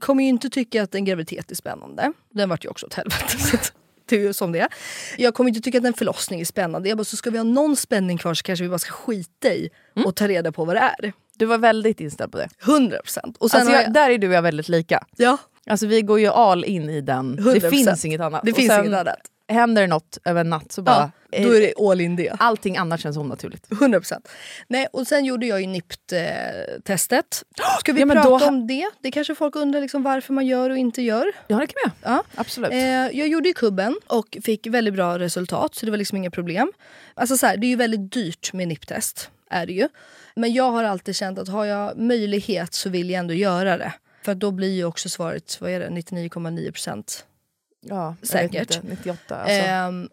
[0.00, 2.12] kommer ju inte tycka att en graviditet är spännande.
[2.30, 3.58] Den vart ju också åt helvete.
[4.08, 4.68] Det ju som det.
[5.18, 6.88] Jag kommer inte tycka att en förlossning är spännande.
[6.88, 9.48] Jag bara, så ska vi ha någon spänning kvar så kanske vi bara ska skita
[9.48, 9.70] i
[10.04, 11.12] och ta reda på vad det är.
[11.36, 12.48] Du var väldigt inställd på det.
[12.62, 13.36] 100 procent.
[13.40, 15.04] Alltså jag, jag, där är du och jag väldigt lika.
[15.16, 17.36] ja, Alltså vi går ju all in i den.
[17.36, 17.70] Det 100%.
[17.70, 18.42] finns inget annat.
[18.44, 19.18] det finns sen inget annat.
[19.48, 21.12] Händer det något över en natt så bara...
[21.30, 22.32] Ja, då är det all in det.
[22.38, 23.72] Allting annat känns onaturligt.
[23.72, 24.28] 100 procent.
[24.92, 27.42] Och sen gjorde jag ju NIPT-testet.
[27.80, 28.90] Ska vi Ja, prata då- om det?
[29.02, 31.32] Det kanske folk undrar liksom varför man gör och inte gör.
[31.46, 31.90] Ja det kan vi.
[32.02, 32.22] Ja.
[32.34, 32.72] Absolut.
[32.72, 32.78] Eh,
[33.18, 36.72] jag gjorde ju kubben och fick väldigt bra resultat så det var liksom inga problem.
[37.14, 39.30] Alltså så här, det är ju väldigt dyrt med NIPT-test.
[39.50, 39.88] Är det ju.
[40.36, 43.92] Men jag har alltid känt att har jag möjlighet så vill jag ändå göra det.
[44.22, 47.24] För då blir ju också svaret vad är det, 99,9 procent.
[47.80, 48.74] Ja, säkert.
[48.76, 49.54] Inte, 98 alltså.
[49.54, 50.08] Ehm,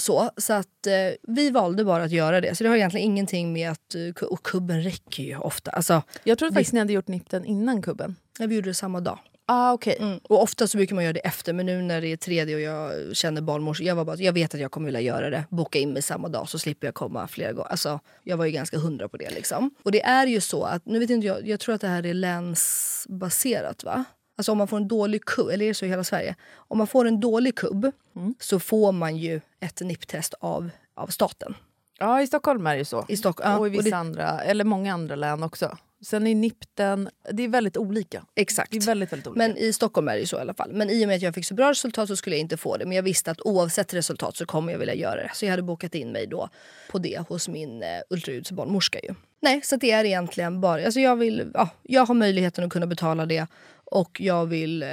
[0.00, 0.92] så, så att eh,
[1.22, 2.54] vi valde bara att göra det.
[2.54, 3.94] Så det har egentligen ingenting med att...
[3.94, 5.70] eh, Och kubben räcker ju ofta.
[5.70, 8.16] Alltså, jag trodde faktiskt ni hade gjort nipten innan kubben.
[8.38, 9.18] när vi gjorde det samma dag.
[9.52, 9.96] Ah, okej.
[10.00, 10.18] Mm.
[10.22, 12.60] Och ofta så brukar man göra det efter, men nu när det är tredje och
[12.60, 15.44] jag känner barnmorska, jag var bara, jag vet att jag kommer vilja göra det.
[15.50, 17.70] Boka in mig samma dag så slipper jag komma flera gånger.
[17.70, 19.70] Alltså, jag var ju ganska hundra på det liksom.
[19.82, 22.06] Och det är ju så att, nu vet inte jag, jag tror att det här
[22.06, 24.04] är länsbaserat va?
[24.40, 26.34] Alltså om man får en dålig kubb, eller är det så i hela Sverige?
[26.54, 27.92] Om man får en dålig kubb
[28.38, 31.54] så får man ju ett NIPT-test av, av staten.
[31.98, 33.06] Ja i Stockholm är det ju så.
[33.08, 35.78] I ja, och i vissa det- andra, eller många andra län också.
[36.02, 38.22] Sen är nipten, det är väldigt olika.
[38.34, 38.70] Exakt.
[38.70, 39.38] Det är väldigt, väldigt olika.
[39.38, 40.72] Men i Stockholm är det ju så i alla fall.
[40.72, 42.76] Men i och med att jag fick så bra resultat så skulle jag inte få
[42.76, 42.84] det.
[42.86, 45.30] Men jag visste att oavsett resultat så kommer jag vilja göra det.
[45.34, 46.48] Så jag hade bokat in mig då
[46.90, 49.14] på det hos min eh, ultraljudsbarnmorska ju.
[49.42, 50.84] Nej, så det är egentligen bara...
[50.84, 53.46] Alltså jag, vill, ja, jag har möjligheten att kunna betala det
[53.90, 54.88] och jag vill eh,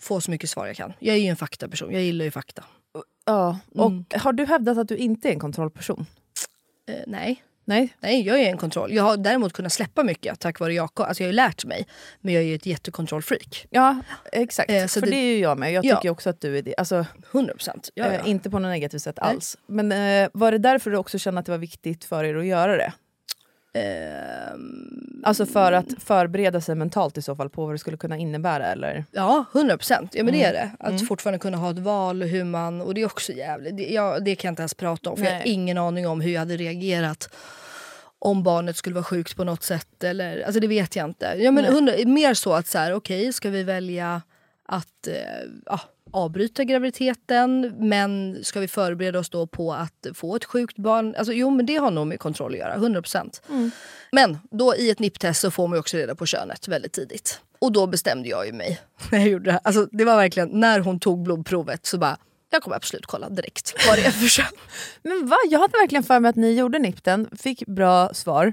[0.00, 0.92] få så mycket svar jag kan.
[0.98, 1.92] Jag är ju en faktaperson.
[1.92, 2.64] Jag gillar ju fakta.
[3.26, 3.58] ja.
[3.74, 4.04] och Mm.
[4.14, 6.06] Har du hävdat att du inte är en kontrollperson?
[6.88, 7.42] Eh, nej.
[7.64, 7.96] Nej.
[8.00, 8.92] Nej, jag är en kontroll.
[8.92, 11.06] Jag har däremot kunnat släppa mycket tack vare Jakob.
[11.06, 11.86] Alltså jag har ju lärt mig.
[12.20, 13.66] Men jag är ju ett jättekontrollfreak.
[13.70, 13.96] Ja,
[14.32, 14.70] exakt.
[14.70, 15.72] Eh, så För det- det, är ju jag med.
[15.72, 15.96] Jag Ja.
[15.96, 16.74] tycker också att du är det.
[16.78, 17.90] Alltså, 100 procent.
[17.94, 18.12] Ja, ja.
[18.12, 19.30] eh, inte på något negativt sätt Nej.
[19.30, 19.56] alls.
[19.66, 22.46] Men eh, var det därför du också kände att det var viktigt för er att
[22.46, 22.92] göra det?
[23.72, 28.16] Ehm, Alltså för att förbereda sig mentalt i så fall på vad det skulle kunna
[28.16, 29.04] innebära eller?
[29.12, 30.14] Ja, 100 procent.
[30.14, 30.70] Ja, men det är Mm.
[30.80, 30.86] det.
[30.86, 32.22] Att fortfarande kunna ha ett val.
[32.22, 33.76] Hur man, och det är också jävligt.
[33.76, 35.16] Det, ja, det kan jag inte ens prata om.
[35.16, 37.34] För jag har ingen aning om hur jag hade reagerat
[38.18, 40.04] om barnet skulle vara sjukt på något sätt.
[40.04, 41.34] Eller, alltså det vet jag inte.
[41.38, 41.72] Ja, men Nej.
[41.72, 44.22] 100, mer så att så här, okej, ska vi välja
[44.70, 45.14] att eh,
[45.66, 45.80] ja,
[46.12, 51.14] avbryta graviditeten men ska vi förbereda oss då på att få ett sjukt barn?
[51.18, 52.74] Alltså, jo, men det har nog med kontroll att göra.
[52.74, 53.42] 100 procent.
[54.12, 57.40] Men då i ett NIPT-test så får man också reda på könet väldigt tidigt.
[57.58, 59.58] Och då bestämde jag ju mig när jag gjorde det.
[59.58, 62.16] Alltså, det var verkligen när hon tog blodprovet så bara,
[62.50, 64.46] jag kommer absolut kolla direkt vad det är för kön.
[65.02, 65.36] Men va?
[65.50, 68.52] Jag hade verkligen för mig att ni gjorde nipten, fick bra svar,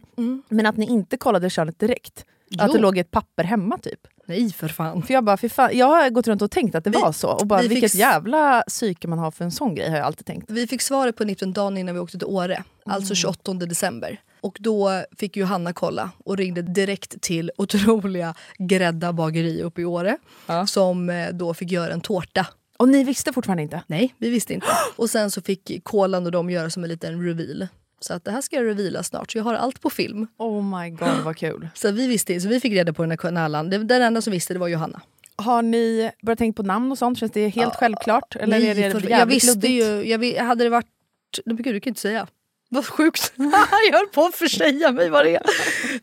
[0.49, 2.26] men att ni inte kollade könet direkt.
[2.60, 2.82] Att det Jo.
[2.82, 4.00] låg ett papper hemma typ.
[4.26, 5.02] Nej för fan.
[5.04, 7.12] För jag bara, fy fan, jag har gått runt och tänkt att det Vi- var
[7.12, 7.30] så.
[7.30, 9.98] Och bara, vi fick vilket s- jävla psyke man har för en sån grej har
[9.98, 10.52] jag alltid tänkt.
[10.52, 14.20] Vi fick svaret på NIPT dagen innan vi åkte till Åre, alltså 28 december.
[14.41, 20.18] Och då fick Johanna kolla och ringde direkt till otroliga Grädda bageri uppe i Åre.
[20.68, 22.48] Som eh, då fick göra en tårta.
[22.80, 23.84] Och ni visste fortfarande inte?
[23.88, 24.68] Nej, vi visste inte.
[24.95, 27.68] Och sen så fick Kolan och de göra som en liten reveal.
[28.00, 30.28] Så att det här ska jag reveala snart, så jag har allt på film.
[30.38, 31.70] Oh my god vad kul.
[31.74, 33.88] Så vi visste, så vi fick reda på den här kanalen.
[33.88, 35.02] Den enda som visste det var Johanna.
[35.36, 37.20] Har ni börjat tänka på namn och sånt?
[37.20, 38.36] Känns det helt självklart?
[38.36, 39.72] Eller Nej, är det för- jag visste luddigt?
[39.74, 40.88] ju, jag, hade det varit...
[41.45, 42.28] Men gud, du kan inte säga.
[42.70, 43.34] Vad sjukt.
[43.91, 45.41] jag höll på att försäga mig vad det är.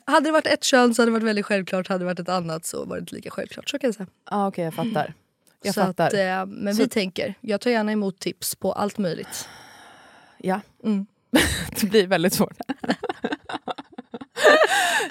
[0.05, 1.89] hade det varit ett kön så hade det varit väldigt självklart.
[1.89, 3.69] Hade det varit ett annat så var det inte lika självklart.
[3.71, 4.07] Så kan jag säga.
[4.25, 5.15] Ah, Okej, jag fattar.
[5.63, 6.07] Jag så fattar.
[6.07, 9.49] Att, eh, men Så- vi tänker, jag tar gärna emot tips på allt möjligt.
[10.39, 10.61] Ja.
[10.85, 11.07] Mm.
[11.81, 12.57] det blir väldigt svårt.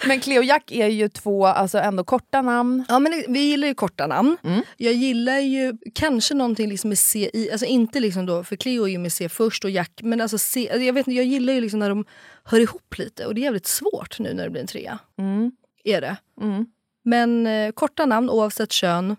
[0.05, 2.85] Men Cleo och Jack är ju två alltså ändå korta namn.
[2.89, 4.37] Ja men vi gillar ju korta namn.
[4.77, 8.83] Jag gillar ju kanske någonting liksom med C i, alltså inte liksom då, för Cleo
[8.83, 11.53] är ju med C först och Jack, men alltså C, alltså jag vet jag gillar
[11.53, 12.05] ju liksom när de
[12.43, 14.99] hör ihop lite och det är jävligt svårt nu när det blir en trea.
[15.83, 16.17] Är det.
[17.05, 19.15] Men eh, korta namn oavsett kön.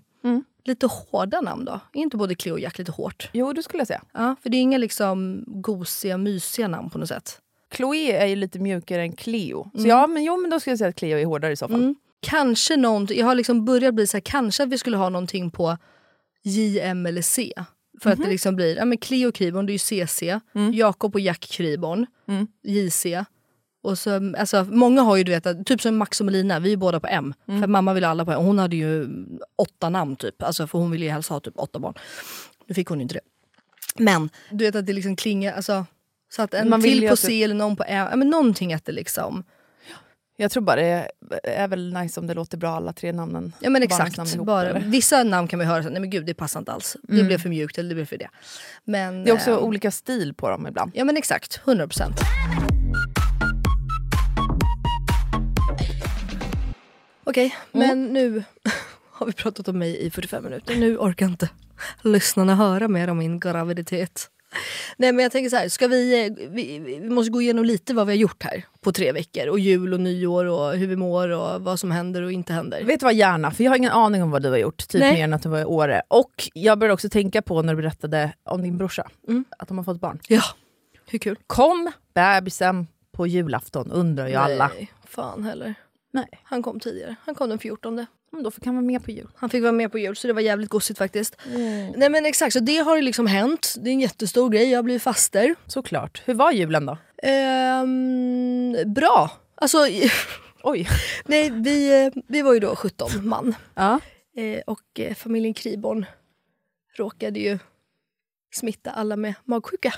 [0.65, 1.81] Lite hårda namn då?
[1.93, 3.31] Är inte både Cleo och Jack lite hårt?
[3.33, 4.03] Jo, det skulle jag säga.
[4.13, 7.41] Ja, för det är inga liksom gosiga, mysiga namn på något sätt.
[7.77, 9.71] Chloe är ju lite mjukare än Cleo.
[9.75, 11.69] Så ja, men, jo, men då skulle jag säga att Cleo är hårdare i så
[11.69, 11.81] fall.
[11.81, 11.95] Mm.
[12.21, 15.51] Kanske någonting, jag har liksom börjat bli så här, kanske att vi skulle ha någonting
[15.51, 15.77] på
[16.43, 17.53] JM eller C.
[18.03, 20.41] För att det liksom blir, ja men Cleo Kriborn det är ju CC,
[20.73, 22.07] Jakob och Jack Kriborn,
[22.63, 23.07] JC.
[23.85, 26.77] Och så, alltså, många har ju du vet, typ som Max och Melina, vi är
[26.77, 27.35] båda på M.
[27.47, 28.41] För mamma ville alla på M.
[28.45, 29.09] Hon hade ju
[29.57, 31.95] åtta namn typ, alltså, för hon ville ju helst ha typ åtta barn.
[32.67, 33.21] Nu fick hon ju inte det.
[33.99, 35.87] Men du vet att det liksom klingar, alltså,
[36.33, 38.73] så att en Man till på det- C eller någon på M, ja, men någonting
[38.75, 39.45] att det liksom
[40.37, 41.11] Jag tror bara det
[41.43, 43.53] är, väl nice om det låter bra alla tre namnen.
[43.61, 44.17] Ja men exakt.
[44.17, 44.81] namn bara, eller?
[44.81, 46.97] vissa namn kan man höra, nej men gud det passar inte alls.
[47.03, 47.27] Det Mm.
[47.27, 48.29] blev för mjukt eller det blev för det.
[48.85, 50.91] Men, Det är också eh, olika stil på dem ibland.
[50.95, 52.21] Ja men exakt, 100 procent.
[57.25, 57.89] Okej, Mm.
[57.89, 58.45] men nu
[59.13, 60.77] har vi pratat om mig i 45 minuter.
[60.77, 61.49] Nu orkar inte
[62.03, 64.31] lyssnarna höra mer om min graviditet.
[64.97, 67.95] Nej men jag tänker så här, ska vi, eh, vi, vi måste gå igenom lite
[67.95, 69.49] vad vi har gjort här på tre veckor.
[69.49, 72.85] Och jul och nyår och hur vi mår och vad som händer och inte händer.
[72.85, 73.51] Vet du vad, gärna.
[73.51, 74.89] För jag har ingen aning om vad du har gjort.
[74.89, 75.13] Typ Nej.
[75.15, 76.03] mer än att du var i Åre.
[76.09, 79.09] Och jag började också tänka på när du berättade om din brorsa.
[79.59, 80.19] Att de har fått barn.
[80.29, 80.43] Ja,
[81.11, 81.39] hur kul?
[81.47, 84.71] Kom bebisen på julafton undrar ju alla.
[84.75, 85.75] Nej, fan heller.
[86.15, 86.29] Nej.
[86.45, 87.17] Han kom tidigare.
[87.25, 88.07] Han kom den 14.
[88.33, 89.29] Men då fick han vara med på jul.
[89.37, 91.37] Han fick vara med på jul så det var jävligt gosigt faktiskt.
[91.97, 93.75] Nej men exakt, så det har ju liksom hänt.
[93.79, 94.71] Det är en jättestor grej.
[94.71, 95.55] Jag har blivit faster.
[95.67, 96.23] Såklart.
[96.25, 96.99] Hur var julen då?
[97.23, 99.31] Ehm, bra.
[99.55, 99.79] Alltså,
[100.63, 100.89] Oj.
[101.25, 103.55] nej, vi, eh, vi var ju då 17 man.
[103.75, 104.01] Ja.
[104.37, 106.07] Eh, och eh, familjen Kriborn
[106.99, 107.59] råkade ju
[108.55, 109.95] smitta alla med magsjuka.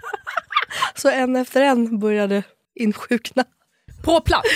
[0.94, 2.42] så en efter en började
[2.74, 3.44] insjukna.
[4.04, 4.48] På plats?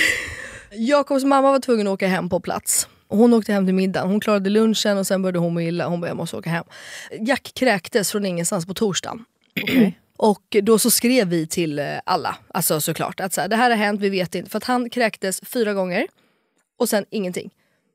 [0.73, 2.89] Jakobs mamma var tvungen att åka hem på plats.
[3.09, 5.89] Hon åkte hem till middagen, hon klarade lunchen och sen började hon må illa.
[5.89, 6.65] Hon bara, jag måste åka hem.
[7.21, 9.25] Jack kräktes från ingenstans på torsdagen.
[10.17, 13.71] Och då så skrev vi till eh, alla, alltså såklart, att så här, det här
[13.71, 14.51] har hänt, vi vet inte.
[14.51, 16.07] För att han kräktes fyra gånger
[16.79, 17.51] och sen ingenting.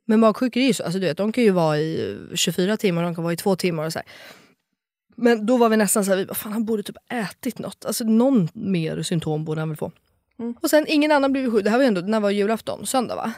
[0.05, 2.77] Men magsjukor är ju så, alltså du vet, de kan ju vara i eh, 24
[2.77, 4.07] timmar, de kan vara i två timmar och så här.
[5.15, 7.85] Men då var vi nästan såhär, vi bara, fan han borde typ ätit något.
[7.85, 9.91] Alltså någon mer symptom borde han väl få.
[10.61, 11.63] Och sen ingen annan blev sjuk.
[11.63, 12.85] Det här var ju ändå, när var julafton?
[12.85, 13.33] Söndag va?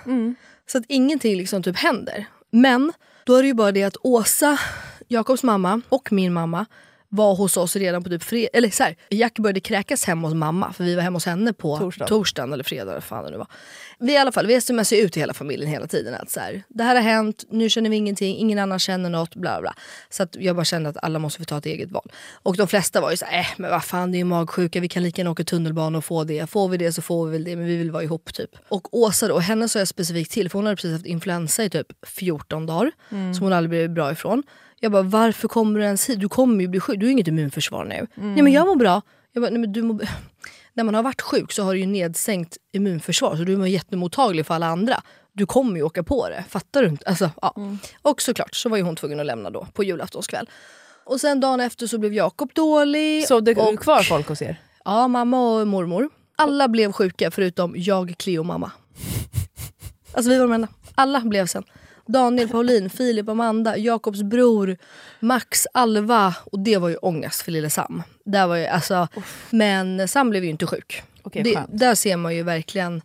[0.67, 2.25] Så att ingenting liksom typ händer.
[2.51, 2.93] Men
[3.23, 4.59] då är det ju bara det att Åsa,
[5.07, 6.65] Jakobs mamma och min mamma
[7.09, 8.49] var hos oss redan på typ fredag.
[8.53, 11.53] Eller så här, Jack började kräkas hemma hos mamma för vi var hemma hos henne
[11.53, 12.07] på Torsdag.
[12.07, 13.01] torsdagen eller fredag.
[13.01, 13.47] Fan det nu var.
[13.99, 16.63] Vi i alla fall, vi smsar ut till hela familjen hela tiden att så här,
[16.69, 19.73] det här har hänt, nu känner vi ingenting, ingen annan känner något, bla bla.
[20.09, 22.11] Så att jag bara kände att alla måste få ta ett eget val.
[22.43, 24.79] Och de flesta var ju så här, äh, men vad fan det är ju magsjuka,
[24.79, 26.49] vi kan lika gärna åka tunnelbana och få det.
[26.49, 28.49] Får vi det så får vi väl det, men vi vill vara ihop typ.
[28.69, 31.69] Och Åsa då, henne sa jag specifikt till för hon hade precis haft influensa i
[31.69, 32.91] typ 14 dagar.
[33.09, 34.43] Som hon aldrig blivit bra ifrån.
[34.79, 36.19] Jag bara, varför kommer du ens hit?
[36.19, 38.07] Du kommer ju bli sjuk, du har inget immunförsvar nu.
[38.15, 39.01] Nej men jag mår bra.
[39.33, 40.01] Jag bara, nej, men du mår...
[40.73, 44.45] När man har varit sjuk så har du ju nedsänkt immunförsvar så du är jättemottaglig
[44.45, 45.01] för alla andra.
[45.33, 47.05] Du kommer ju åka på det, fattar du inte?
[47.05, 47.55] Alltså, ja.
[48.01, 50.49] Och såklart så var ju hon tvungen att lämna då på julaftonskväll.
[51.05, 53.27] Och sen dagen efter så blev Jakob dålig.
[53.27, 54.61] Så det är och, kvar folk hos er?
[54.85, 56.09] Ja, mamma och mormor.
[56.35, 58.71] Alla blev sjuka förutom jag, Cleo och mamma.
[60.13, 60.67] Alltså vi var de enda.
[60.95, 61.63] Alla blev sen.
[62.07, 64.77] Daniel, Pauline, Filip, Amanda, Jakobs bror,
[65.19, 66.35] Max, Alva.
[66.51, 68.03] Och det var ju ångest för lille Sam.
[68.25, 69.07] Där var ju, alltså,
[69.49, 71.03] men Sam blev ju inte sjuk.
[71.21, 73.01] Okej, det, där ser man ju verkligen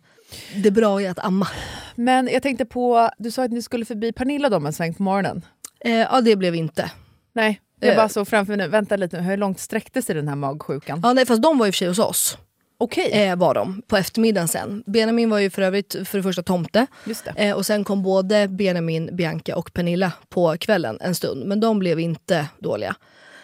[0.55, 1.47] det bra i att amma.
[1.95, 5.03] Men jag tänkte på, du sa att ni skulle förbi Pernilla dem en sväng på
[5.03, 5.41] morgonen.
[5.79, 6.91] Eh, ja, det blev inte.
[7.33, 7.95] Nej, jag Eh.
[7.95, 10.99] bara såg framför mig, vänta lite, hur långt sträckte sig den här magsjukan?
[11.03, 12.37] Ja, nej, fast de var ju för sig hos oss.
[12.77, 14.83] Okej, Eh, var de på eftermiddagen sen.
[14.85, 16.87] Benjamin var ju för övrigt för det första tomte.
[17.05, 17.31] just det.
[17.31, 21.45] Eh, och sen kom både Benjamin, Bianca och Pernilla på kvällen en stund.
[21.45, 22.95] Men de blev inte dåliga.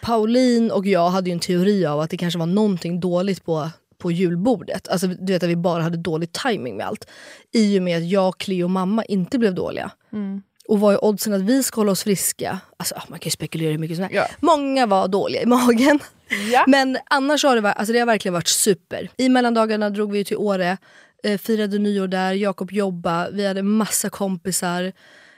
[0.02, 3.70] Pauline och jag hade ju en teori av att det kanske var någonting dåligt på,
[3.98, 4.88] på julbordet.
[4.88, 7.08] Alltså du vet att vi bara hade dålig timing med allt.
[7.54, 9.92] I och med att jag, Cleo och mamma inte blev dåliga.
[10.70, 12.60] Och vad är oddsen att vi ska hålla oss friska?
[12.78, 14.16] Alltså, man kan ju spekulera hur mycket som helst.
[14.16, 14.28] Ja.
[14.40, 16.00] Många var dåliga i magen.
[16.52, 16.64] Ja.
[16.68, 19.10] Men annars har det, varit, alltså det har verkligen varit super.
[19.18, 20.78] I mellandagarna drog vi till Åre,
[21.24, 24.92] eh, firade nyår där, Jakob jobba, vi hade massa kompisar.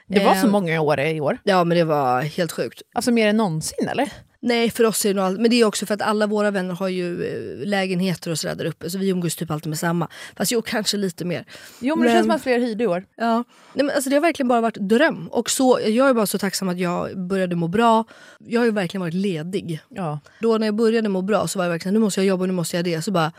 [0.08, 1.38] Det var Eh, så många i år i år.
[1.44, 2.82] Ja men det var helt sjukt.
[2.94, 4.12] Alltså mer än någonsin eller?
[4.42, 5.38] Nej för oss är det nog all...
[5.38, 8.54] men det är också för att alla våra vänner har ju eh, lägenheter och sådär
[8.54, 10.08] där uppe så vi umgås typ alltid med samma.
[10.36, 11.44] Fast jo kanske lite mer.
[11.80, 13.04] Jo men det känns som att fler hyrde i år.
[13.16, 13.44] Ja.
[13.74, 15.28] Nej, men alltså, det har verkligen bara varit dröm.
[15.28, 18.04] Och så, jag är bara så tacksam att jag började må bra.
[18.38, 19.80] Jag har ju verkligen varit ledig.
[19.88, 20.20] Ja.
[20.40, 22.52] Då när jag började må bra så var jag verkligen nu måste jag jobba, nu
[22.52, 23.02] måste jag det.
[23.02, 23.32] Så bara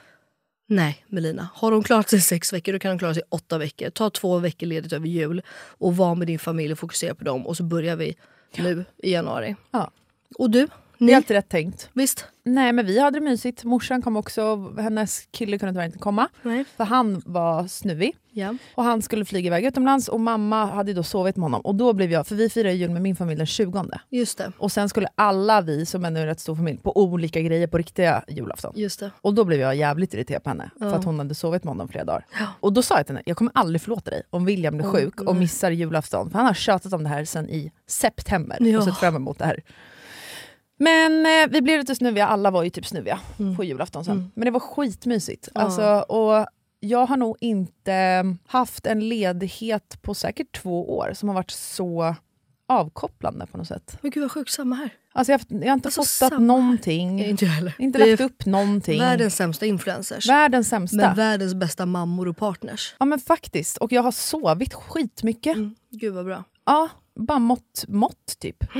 [0.67, 3.89] Nej Melina, har de klarat sig sex veckor då kan de klara sig åtta veckor.
[3.89, 5.41] Ta två veckor ledigt över jul
[5.77, 8.15] och var med din familj och fokusera på dem och så börjar vi
[8.57, 9.55] nu i januari.
[9.71, 9.91] Ja.
[10.37, 10.67] Och du?
[10.97, 11.89] Det är alltid rätt tänkt.
[11.93, 12.25] Visst?
[12.45, 13.63] Nej men vi hade det mysigt.
[13.63, 16.27] Morsan kom också, hennes kille kunde tyvärr inte komma.
[16.41, 16.65] Nej.
[16.77, 18.15] För han var snuvig.
[18.35, 18.55] Ja.
[18.75, 21.61] Och han skulle flyga iväg utomlands och mamma hade då sovit med honom.
[21.61, 23.85] Och då blev jag, för vi firar jul med min familj den 20.
[24.09, 24.51] Just det.
[24.57, 27.67] Och sen skulle alla vi, som är nu en rätt stor familj, på olika grejer
[27.67, 28.73] på riktiga julafton.
[28.75, 29.11] Just det.
[29.21, 30.89] Och då blev jag jävligt irriterad på henne, Ja.
[30.89, 32.25] för att hon hade sovit med honom flera dagar.
[32.59, 34.91] Och då sa jag till henne, jag kommer aldrig förlåta dig om William blir Åh,
[34.91, 35.39] sjuk och nej.
[35.39, 36.29] missar julafton.
[36.31, 38.77] För han har tjatat om det här sedan i september Ja.
[38.77, 39.59] och sett fram emot det här.
[40.83, 43.55] Men eh, vi blev lite snuviga, alla var ju typ snuviga Mm.
[43.55, 44.31] på julafton sen.
[44.35, 45.49] Men det var skitmysigt.
[45.53, 45.61] Ja.
[45.61, 45.83] Alltså,
[46.15, 46.45] och
[46.79, 52.15] jag har nog inte haft en ledighet på säkert två år som har varit så
[52.67, 53.97] avkopplande på något sätt.
[54.01, 54.89] Men gud vad sjukt, samma här.
[55.13, 56.39] Alltså jag, har- jag har inte Alltså, fotat samma här.
[56.39, 57.73] någonting, Inte heller.
[57.79, 58.99] inte lagt upp någonting.
[58.99, 60.29] Världens sämsta influencers.
[60.29, 60.97] Världens sämsta.
[60.97, 62.95] Men världens bästa mammor och partners.
[62.99, 63.77] Ja men faktiskt.
[63.77, 65.55] Och jag har sovit skitmycket.
[65.55, 65.75] Mm.
[65.89, 66.43] Gud vad bra.
[66.65, 68.63] Ja, bara mått, mått typ.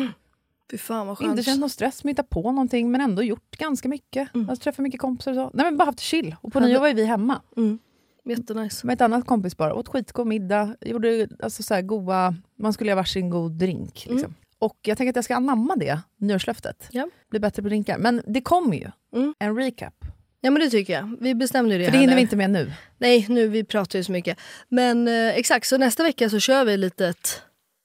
[0.71, 1.29] Fy fan vad skönt.
[1.31, 4.35] Inte känt någon stress med att hitta på någonting men ändå gjort ganska mycket.
[4.35, 4.49] Mm.
[4.49, 5.51] Alltså, träffat mycket kompisar och så.
[5.53, 6.35] Nej men bara haft chill.
[6.41, 7.41] Och på Hade- nyår var ju vi hemma.
[7.57, 7.79] Mm.
[8.25, 8.87] Jättenice.
[8.87, 9.71] Med ett annat kompispar.
[9.71, 10.75] Åt skitgod middag.
[10.81, 13.93] Gjorde alltså, så här, goa, man skulle göra varsin god drink.
[13.93, 14.17] Liksom.
[14.17, 14.33] Mm.
[14.59, 16.87] Och jag tänker att jag ska anamma det nyårslöftet.
[16.91, 17.09] Ja.
[17.29, 17.97] Bli bättre på drinkar.
[17.97, 18.87] Men det kommer ju.
[19.15, 19.33] Mm.
[19.39, 19.93] En recap.
[20.41, 21.17] Ja men det tycker jag.
[21.19, 22.71] Vi bestämde ju det För det hinner vi inte med nu.
[22.97, 24.37] Nej, nu vi pratar ju så mycket.
[24.69, 27.41] Men eh, exakt, så nästa vecka så kör vi lite ett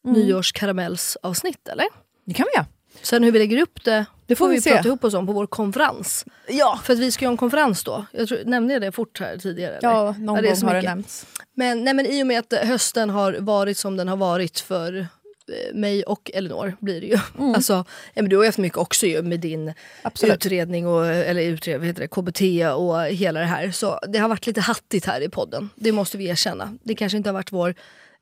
[0.06, 0.20] Mm.
[0.20, 1.86] nyårskaramellsavsnitt eller?
[2.28, 2.66] Det kan vi göra.
[3.02, 4.70] Sen hur vi lägger upp det, det får får vi vi, se.
[4.70, 6.24] prata ihop oss om på vår konferens.
[6.48, 6.80] Ja.
[6.84, 8.06] För att vi ska göra en konferens då.
[8.12, 9.76] Jag tror, nämnde jag det fort här tidigare?
[9.76, 9.88] Eller?
[9.88, 11.26] Ja, någon Ja, gång har det nämnts.
[11.54, 14.98] Men, nej, men i och med att hösten har varit som den har varit för
[14.98, 17.18] eh, mig och Elinor blir det ju.
[17.38, 17.54] Mm.
[17.54, 19.72] Alltså, men du har ju haft mycket också ju med din
[20.02, 20.34] Absolut.
[20.34, 22.40] utredning, och, eller vad heter det, KBT
[22.76, 23.70] och hela det här.
[23.70, 25.70] Så det har varit lite hattigt här i podden.
[25.74, 26.74] Det måste vi erkänna.
[26.82, 27.74] Det kanske inte har varit vår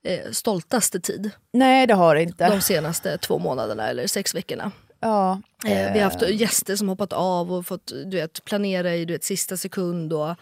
[0.07, 2.49] eh, stoltaste tid Nej det har det inte.
[2.51, 4.71] de senaste två månaderna eller sex veckorna.
[5.01, 5.41] Ja.
[5.67, 9.13] Eh, vi har haft gäster som hoppat av och fått du vet, planera i du
[9.13, 10.13] vet, sista sekund.
[10.13, 10.35] Och,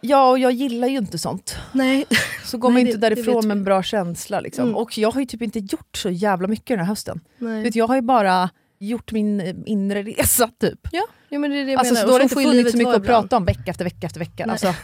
[0.00, 1.56] Ja, och jag gillar ju inte sånt.
[1.72, 2.04] nej,
[2.44, 4.40] Så går man Nej, inte det- det därifrån vet med en bra känsla.
[4.40, 4.64] Liksom.
[4.64, 4.76] Mm.
[4.76, 7.20] Och jag har ju typ inte gjort så jävla mycket den här hösten.
[7.38, 7.62] nej.
[7.62, 10.78] Vet, jag har ju bara gjort min eh, inre resa typ.
[10.92, 12.02] Ja, ja, men det är det jag Alltså, menar.
[12.02, 13.22] så då har det inte funnits så mycket att ibland.
[13.24, 14.46] prata om vecka efter vecka efter vecka.
[14.46, 14.52] Nej.
[14.52, 14.74] Alltså,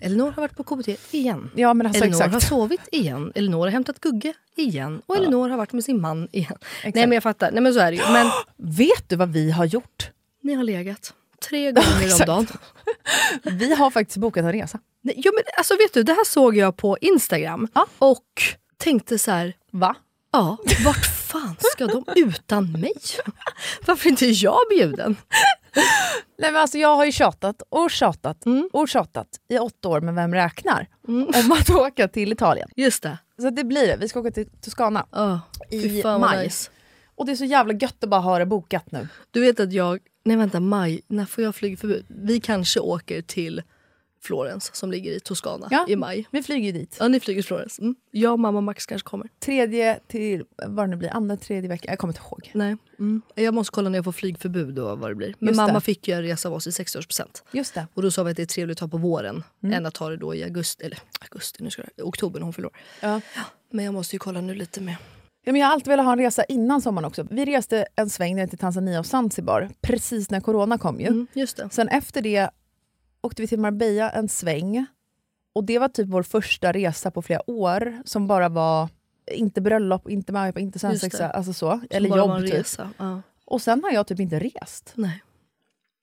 [0.00, 1.50] Elinor har varit på KBT igen.
[1.54, 2.32] ja men alltså Elinor exakt.
[2.32, 3.32] har sovit igen.
[3.34, 5.02] Elinor har hämtat Gugge igen.
[5.06, 5.20] Och Ja.
[5.20, 6.56] Elinor har varit med sin man igen.
[6.78, 6.94] Exakt.
[6.94, 7.50] Nej men jag fattar.
[7.52, 8.12] Nej men så är det ju.
[8.12, 8.30] Men
[8.76, 10.10] Vet du vad vi har gjort?
[10.42, 11.14] ni har legat
[11.48, 12.46] tre gånger om dagen.
[13.58, 14.78] Vi har faktiskt bokat en resa.
[15.02, 17.68] Nej, ja, men alltså vet du, det här såg jag på Instagram.
[17.74, 17.86] Ja.
[17.98, 18.24] Och
[18.78, 19.54] tänkte så här.
[19.72, 19.94] Va?
[20.32, 22.92] Ja, vart fan ska de utan mig?
[23.86, 25.16] Varför inte jag bjuden?
[26.38, 28.68] Nej, men alltså, jag har ju tjatat och tjatat Mm.
[28.72, 30.86] och tjatat i åtta år med Vem räknar?
[31.08, 32.68] Om att åka till Italien.
[32.76, 33.18] Just det.
[33.40, 33.96] Så det blir det.
[33.96, 35.40] Vi ska åka till Toscana Ja,
[35.70, 36.44] i maj.
[36.44, 36.70] nice.
[37.14, 39.08] Och det är så jävla gött att bara ha det bokat nu.
[39.30, 42.06] Du vet att jag, nej vänta maj, när får jag flygförbud?
[42.08, 43.62] Vi kanske åker till
[44.22, 45.86] Florens som ligger i Toscana Ja.
[45.88, 46.26] i maj.
[46.30, 46.96] Vi flyger dit.
[47.00, 47.78] Ja ni flyger till Florens.
[47.78, 47.94] Mm.
[48.10, 49.28] Jag, mamma och Max kanske kommer.
[49.44, 51.90] Tredje till, vad det nu blir, andra, tredje veckan.
[51.92, 52.50] Jag kommer inte ihåg.
[52.54, 52.76] Nej.
[52.98, 53.22] Mm.
[53.34, 55.34] Jag måste kolla när jag får flygförbud och vad det blir.
[55.38, 55.80] Men Just mamma det.
[55.80, 57.42] fick ju en resa av oss i 60-årspresent.
[57.52, 57.86] Just det.
[57.94, 59.74] Och då sa vi att det är trevligt att ta på våren Mm.
[59.76, 62.52] än att ta det då i augusti, eller augusti, nu ska jag, oktober när hon
[62.52, 62.76] fyller år.
[63.00, 63.20] Ja.
[63.70, 64.96] Men jag måste ju kolla nu lite med.
[65.44, 67.26] Ja, men jag har alltid velat ha en resa innan sommaren också.
[67.30, 71.06] Vi reste en sväng ner till Tanzania och Zanzibar precis när corona kom ju.
[71.06, 71.68] Mm, just det.
[71.72, 72.50] Sen efter det
[73.22, 74.86] åkte vi till Marbella en sväng.
[75.52, 78.88] Och det var typ vår första resa på flera år som bara var
[79.30, 81.70] inte bröllop, inte möhippa, inte svensexa, alltså så.
[81.70, 82.66] Som Eller jobb typ.
[82.98, 83.22] Ja.
[83.44, 84.92] Och sen har jag typ inte rest.
[84.94, 85.22] Nej.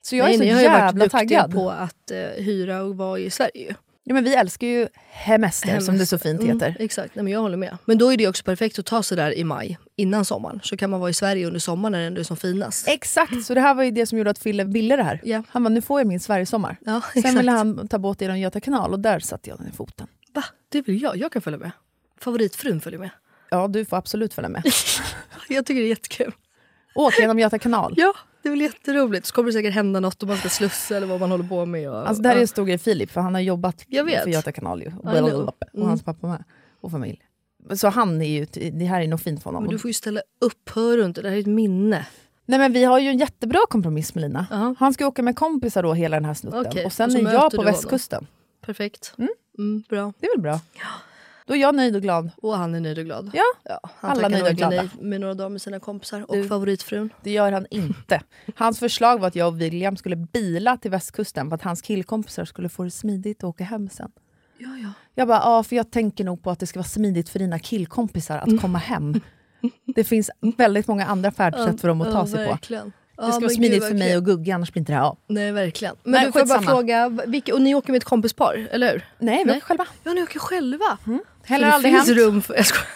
[0.02, 1.54] Så jag Nej, är så ni har ju varit jävla duktiga taggad.
[1.54, 3.76] på att eh, hyra och vara i Sverige.
[4.10, 6.76] Ja, men vi älskar ju hemester, som det så fint Mm, heter.
[6.80, 7.78] exakt, Nej, men jag håller med.
[7.86, 10.60] Men då är det också perfekt att ta sig där i maj, innan sommaren.
[10.64, 12.88] Så kan man vara i Sverige under sommaren när det ändå är som finast.
[12.88, 15.22] Exakt, så det här var ju det som gjorde att Fille ville det här.
[15.24, 15.44] Ja.
[15.50, 16.78] Han bara, nu får jag min Sverigesommar.
[16.86, 17.38] Ja, Sen exakt.
[17.40, 20.08] ville han ta båt genom Göta kanal och där satte jag den i foten.
[20.34, 20.44] Va?
[20.70, 21.18] Det vill jag.
[21.18, 21.72] Jag kan följa med.
[22.22, 23.10] Favoritfrun följer med.
[23.50, 24.64] Ja, du får absolut följa med.
[25.50, 26.32] Jag tycker det är jättekul.
[26.96, 27.94] Åk genom Göta kanal.
[27.98, 28.14] Ja,
[28.44, 29.26] det är väl jätteroligt.
[29.26, 31.66] Så kommer det säkert hända något om man ska slussa eller vad man håller på
[31.66, 31.90] med.
[31.90, 32.42] Och, Alltså det här är ja.
[32.42, 34.92] en stor grej Filip, för han har jobbat för Göta kanal ju.
[34.92, 35.34] Know.
[35.48, 35.88] Och Mm.
[35.88, 36.44] hans pappa med.
[36.82, 37.22] Och familj.
[37.76, 39.64] Så han är ju, det här är nog fint för honom.
[39.64, 41.22] Men du får ju ställa upp, hör du inte?
[41.22, 42.08] Det här är ett minne.
[42.46, 44.76] Nej men vi har ju en jättebra kompromiss med Lina.
[44.80, 46.66] Han ska åka med kompisar då hela den här snutten.
[46.68, 47.66] Okej, Och sen och är jag på honom.
[47.74, 48.28] västkusten.
[48.66, 49.14] Perfekt.
[49.58, 50.14] Mm, bra.
[50.20, 50.60] Det är väl bra?
[51.48, 52.30] Då är jag nöjd och glad.
[52.42, 53.32] Och han är nöjd och glad.
[53.34, 54.76] Ja, Han alla nöjda och glada.
[54.76, 57.10] nej med några dagar med sina kompisar och Du- favoritfrun.
[57.24, 58.22] Det gör han inte.
[58.56, 62.46] Hans förslag var att jag och William skulle bila till västkusten för att hans killkompisar
[62.46, 64.12] skulle få det smidigt att åka hem sen.
[64.58, 64.90] Ja, ja.
[65.16, 67.60] Jag bara, ja för jag tänker nog på att det ska vara smidigt för dina
[67.60, 69.22] killkompisar att komma hem.
[69.96, 72.58] Det finns väldigt många andra färdsätt för dem att ta ja, sig på.
[73.26, 75.18] Det ska vara smidigt för mig och Gugge, annars blir inte det här av.
[75.28, 75.96] Nej, verkligen.
[76.04, 79.06] Men Nej, du får bara fråga, vilka, och ni åker med ett kompispar, eller hur?
[79.20, 79.86] Nej, vi åker själva.
[80.04, 80.98] Ja, ni åker själva.
[81.48, 82.20] Heller aldrig finns hänt.
[82.20, 82.56] rum för...
[82.56, 82.88] Jag skojar.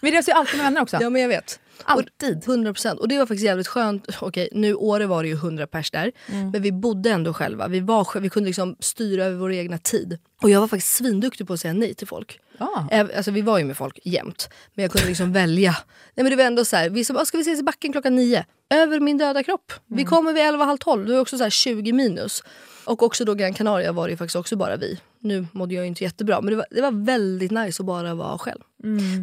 [0.00, 0.98] Vi reser ju alltid med vänner också.
[1.00, 1.60] Ja, men jag vet.
[1.84, 2.42] Alltid.
[2.46, 3.00] 100 procent.
[3.00, 4.06] Och det var faktiskt jävligt skönt.
[4.20, 6.12] Okej, nu Åre var det ju 100 pers där.
[6.26, 6.50] Mm.
[6.50, 7.68] Men vi bodde ändå själva.
[7.68, 10.18] Vi, var, vi kunde liksom styra över vår egna tid.
[10.42, 12.40] Och jag var faktiskt svinduktig på att säga nej till folk.
[12.58, 13.00] Ah.
[13.16, 14.48] Alltså, vi var ju med folk jämt.
[14.74, 15.70] Men jag kunde liksom välja.
[16.14, 17.92] Nej, men det var ändå så här, vi sa, "Ah, ska vi ses i backen
[17.92, 18.44] klockan nio?
[18.74, 19.72] Över min döda kropp.
[19.86, 21.06] Vi kommer vid elva, halv tolv.
[21.06, 22.44] Det också så här 20 minus.
[22.84, 25.00] Och också då Gran Canaria var det ju faktiskt också bara vi.
[25.22, 28.38] Nu mådde jag inte jättebra men det var, det var väldigt nice att bara vara
[28.38, 28.60] själv.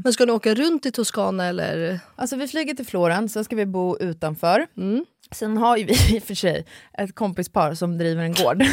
[0.03, 1.99] Men ska ni åka runt i Toscana eller?
[2.15, 4.67] Alltså vi flyger till Florens, sen ska vi bo utanför.
[4.77, 5.05] Mm.
[5.31, 6.65] Sen har ju vi i och för sig
[6.97, 8.63] ett kompispar som driver en gård.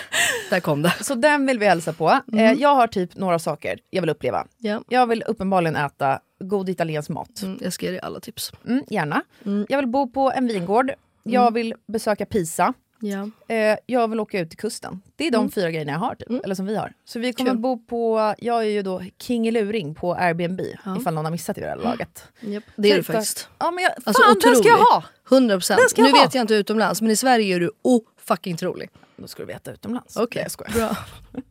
[0.50, 0.94] Där kom det.
[1.00, 2.20] Så den vill vi hälsa på.
[2.32, 4.46] Eh, jag har typ några saker jag vill uppleva.
[4.58, 4.82] Ja.
[4.88, 7.42] Jag vill uppenbarligen äta god italiensk mat.
[7.42, 8.52] Mm, jag ska ge dig alla tips.
[8.66, 9.22] Mm, gärna.
[9.68, 10.92] Jag vill bo på en vingård.
[11.22, 12.74] Jag vill besöka Pisa.
[13.06, 13.54] Ja.
[13.54, 15.00] Eh, jag vill åka ut till kusten.
[15.16, 16.44] Det är de fyra grejerna jag har, typ.
[16.44, 16.92] eller som vi har.
[17.04, 17.58] Så vi kommer Kul.
[17.58, 20.96] bo på, jag är ju då king i luring på Airbnb, Ja.
[21.00, 22.24] ifall någon har missat det vid det här laget.
[22.40, 23.48] Japp, det är du faktiskt.
[23.58, 24.90] Ja men jag, fan Alltså, den ska jag otrolig.
[24.90, 25.04] ha!
[25.30, 25.80] 100 procent.
[25.96, 26.22] Nu ha.
[26.22, 28.90] vet jag inte utomlands men i Sverige är du oh fucking trolig.
[29.16, 30.16] Då ska du veta utomlands.
[30.16, 30.72] Okej, jag skojar.
[30.74, 30.96] bra.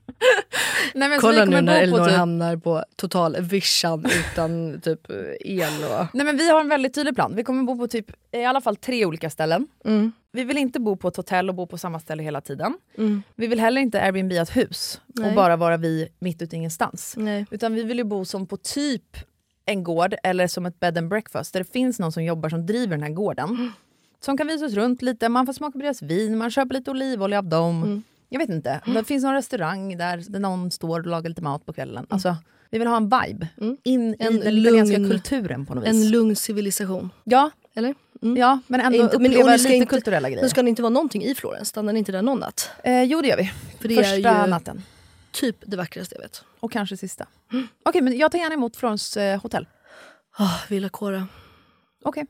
[0.94, 5.00] Nej, men Kolla vi nu när Elinor typ- hamnar på total vischan utan typ
[5.40, 6.06] el och...
[6.14, 7.36] Nej men vi har en väldigt tydlig plan.
[7.36, 9.68] Vi kommer bo på typ i alla fall tre olika ställen.
[9.86, 10.12] Mm.
[10.36, 12.74] Vi vill inte bo på ett hotell och bo på samma ställe hela tiden.
[12.98, 13.24] Mm.
[13.36, 15.30] Vi vill heller inte Airbnb ett hus Nej.
[15.30, 17.14] och bara vara vi mitt ute ingenstans.
[17.18, 17.46] Nej.
[17.52, 19.18] Utan vi vill ju bo som på typ
[19.66, 22.66] en gård eller som ett bed and breakfast där det finns någon som jobbar som
[22.66, 23.50] driver den här gården.
[23.50, 23.72] Mm.
[24.20, 26.92] Som kan visa oss runt lite, man får smaka på deras vin, man köper lite
[26.92, 27.84] olivolja av dem.
[27.84, 28.04] Mm.
[28.30, 31.66] Jag vet inte, det finns någon restaurang där, där någon står och lagar lite mat
[31.66, 31.98] på kvällen.
[31.98, 32.08] Mm.
[32.10, 32.36] Alltså,
[32.70, 33.48] vi vill ha en vibe
[33.84, 35.90] in En i den italienska lugn- kulturen på något vis.
[35.90, 37.10] En lugn civilisation.
[37.24, 37.96] Ja, Eller?
[38.22, 38.38] Mm.
[38.38, 40.42] ja men ändå Inte- men- uppleva lite inte- kulturella grejer.
[40.44, 41.68] Men ska ni inte vara någonting i Florens?
[41.70, 42.72] Stannar ni inte där någon natt?
[42.84, 43.52] Eh, jo det gör vi.
[43.82, 44.84] För det Första är ju natten.
[45.32, 46.44] typ det vackraste jag vet.
[46.60, 47.26] Och kanske sista.
[47.86, 49.68] Okej men jag tar gärna emot Florens eh, hotell.
[50.40, 51.28] Oh, Villa Cora.
[52.04, 52.26] Okej.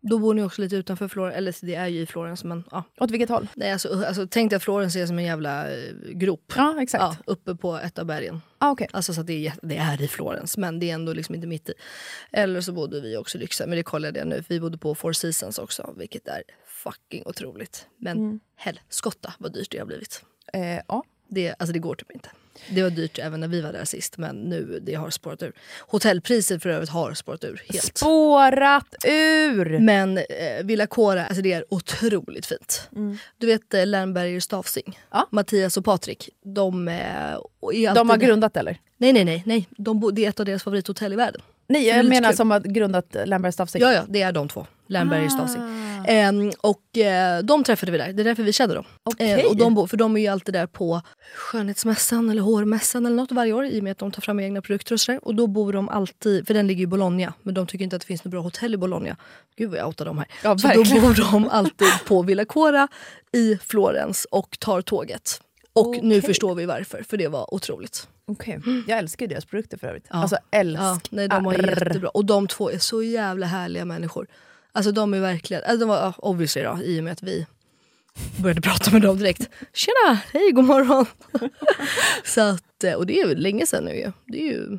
[0.00, 2.84] Då bor ni också lite utanför Florens, eller det är ju i Florens men ja.
[3.00, 3.48] Åt vilket håll?
[3.54, 6.52] Nej, alltså, alltså, tänk dig att Florens är som en jävla eh, grop.
[6.56, 7.02] Ja exakt.
[7.02, 8.40] Ja, uppe på ett av bergen.
[8.58, 8.88] Ah, okej.
[8.92, 11.68] Alltså så det, är, det är i Florens men det är ändå liksom inte mitt
[11.68, 11.72] i.
[12.32, 14.42] Eller så bodde vi också i Lycksele, men det kollade jag nu.
[14.42, 17.86] För vi bodde på Four Seasons också, vilket är fucking otroligt.
[17.96, 18.40] Men Mm.
[18.56, 20.24] helskotta vad dyrt det har blivit.
[20.52, 21.04] Eh, ja.
[21.28, 22.28] Det, alltså det går typ inte.
[22.70, 25.52] Det var dyrt även när vi var där sist men nu det har spårat ur.
[25.80, 27.96] Hotellpriset för övrigt har spårat ur helt.
[27.98, 29.78] Spårat ur!
[29.78, 30.24] Men eh,
[30.64, 32.88] Villa Cora, alltså det är otroligt fint.
[33.38, 34.98] Du vet eh, Lernberger Stafsing, Mm.
[35.10, 35.28] Ja.
[35.30, 36.28] Mattias och Patrik.
[36.44, 38.78] De, eh, De har grundat eller?
[38.96, 39.68] Nej nej nej, nej.
[39.70, 41.40] De bo, det är ett av deras favorithotell i världen.
[41.68, 42.36] Nej jag lite menar kul.
[42.36, 43.82] som har grundat Lamberts Staffsing.
[43.82, 44.66] Ja ja, det är de två.
[44.86, 45.62] Lernberger och Stafsing.
[45.62, 46.04] Ah.
[46.06, 48.84] Ehm, och eh, de träffade vi där, det är därför vi kände dem.
[49.18, 51.02] Ehm, och de, bo- för de är ju alltid där på
[51.36, 54.62] skönhetsmässan eller hårmässan eller något varje år i och med att de tar fram egna
[54.62, 55.20] produkter och sådär.
[55.24, 58.02] Och då bor de alltid, för den ligger i Bologna, men de tycker inte att
[58.02, 59.16] det finns något bra hotell i Bologna.
[59.56, 60.26] Gud vad jag outar dem här.
[60.42, 62.88] Ja, Så då bor de alltid på Villa Cora
[63.32, 65.40] i Florens och tar tåget.
[65.72, 66.22] Och nu Okej.
[66.28, 68.08] förstår vi varför, för det var otroligt.
[68.28, 68.60] Okej.
[68.86, 70.06] Jag älskar ju deras produkter för övrigt.
[70.10, 70.16] Ja.
[70.16, 70.84] Alltså älskar.
[70.84, 72.08] Ja, nej, de var jättebra.
[72.08, 74.26] Och de två är så jävla härliga människor.
[74.72, 77.46] Alltså de är verkligen, alltså, de var obviously då, i och med att vi
[78.42, 79.48] började prata med dem direkt.
[79.72, 81.06] Tjena, hej, god morgon.
[82.24, 84.12] så att, eh, och det är ju länge sedan nu ju.
[84.26, 84.78] Det är ju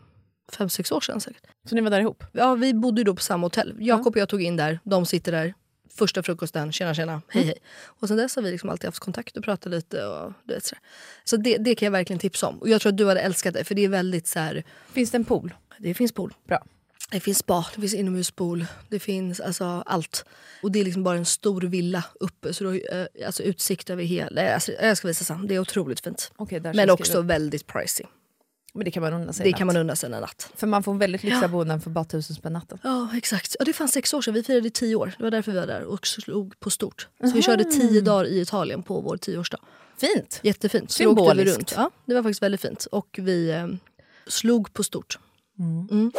[0.52, 1.44] fem, sex år sedan säkert.
[1.70, 2.24] Så ni var där ihop?
[2.32, 3.76] Ja, vi bodde ju då på samma hotell.
[3.80, 5.54] Jakob och jag tog in där, de sitter där.
[6.00, 7.58] Första frukosten, tjena tjena, hej hej.
[7.86, 10.06] Och sen dess har vi liksom alltid haft kontakt och pratat lite.
[10.06, 10.82] Och, du vet, sådär.
[11.24, 12.58] Så det, det kan jag verkligen tipsa om.
[12.58, 14.64] Och jag tror att du hade älskat det för det är väldigt så här.
[14.94, 15.54] Finns det en pool?
[15.78, 16.34] Det finns pool.
[16.48, 16.64] Bra.
[17.12, 20.26] Det finns spa, det finns inomhuspool, det finns alltså allt.
[20.64, 23.90] Och det är liksom bara en stor villa uppe så du har eh, alltså utsikt
[23.90, 24.54] över hela...
[24.54, 26.20] Alltså, jag ska visa sen, det är otroligt fint.
[26.20, 28.06] Ska Men också väldigt pricey.
[28.74, 30.52] Men det kan man unna sig Det kan man unna sig en natt.
[30.56, 32.78] För man får väldigt lyxiga boenden för bara tusen spänn natten.
[32.84, 33.56] Ja exakt.
[33.60, 35.14] Ja, det fanns sex år sedan, vi firade tio år.
[35.18, 37.08] Det var därför vi var där och slog på stort.
[37.24, 39.60] Så vi körde tio dagar i Italien på vår tioårsdag.
[39.98, 40.40] Fint!
[40.44, 40.92] Jättefint.
[40.92, 41.58] Symboliskt.
[41.58, 41.74] runt.
[41.76, 42.86] Ja, det var faktiskt väldigt fint.
[42.86, 43.68] Och vi eh,
[44.28, 45.20] slog på stort.
[45.60, 46.12] Mm.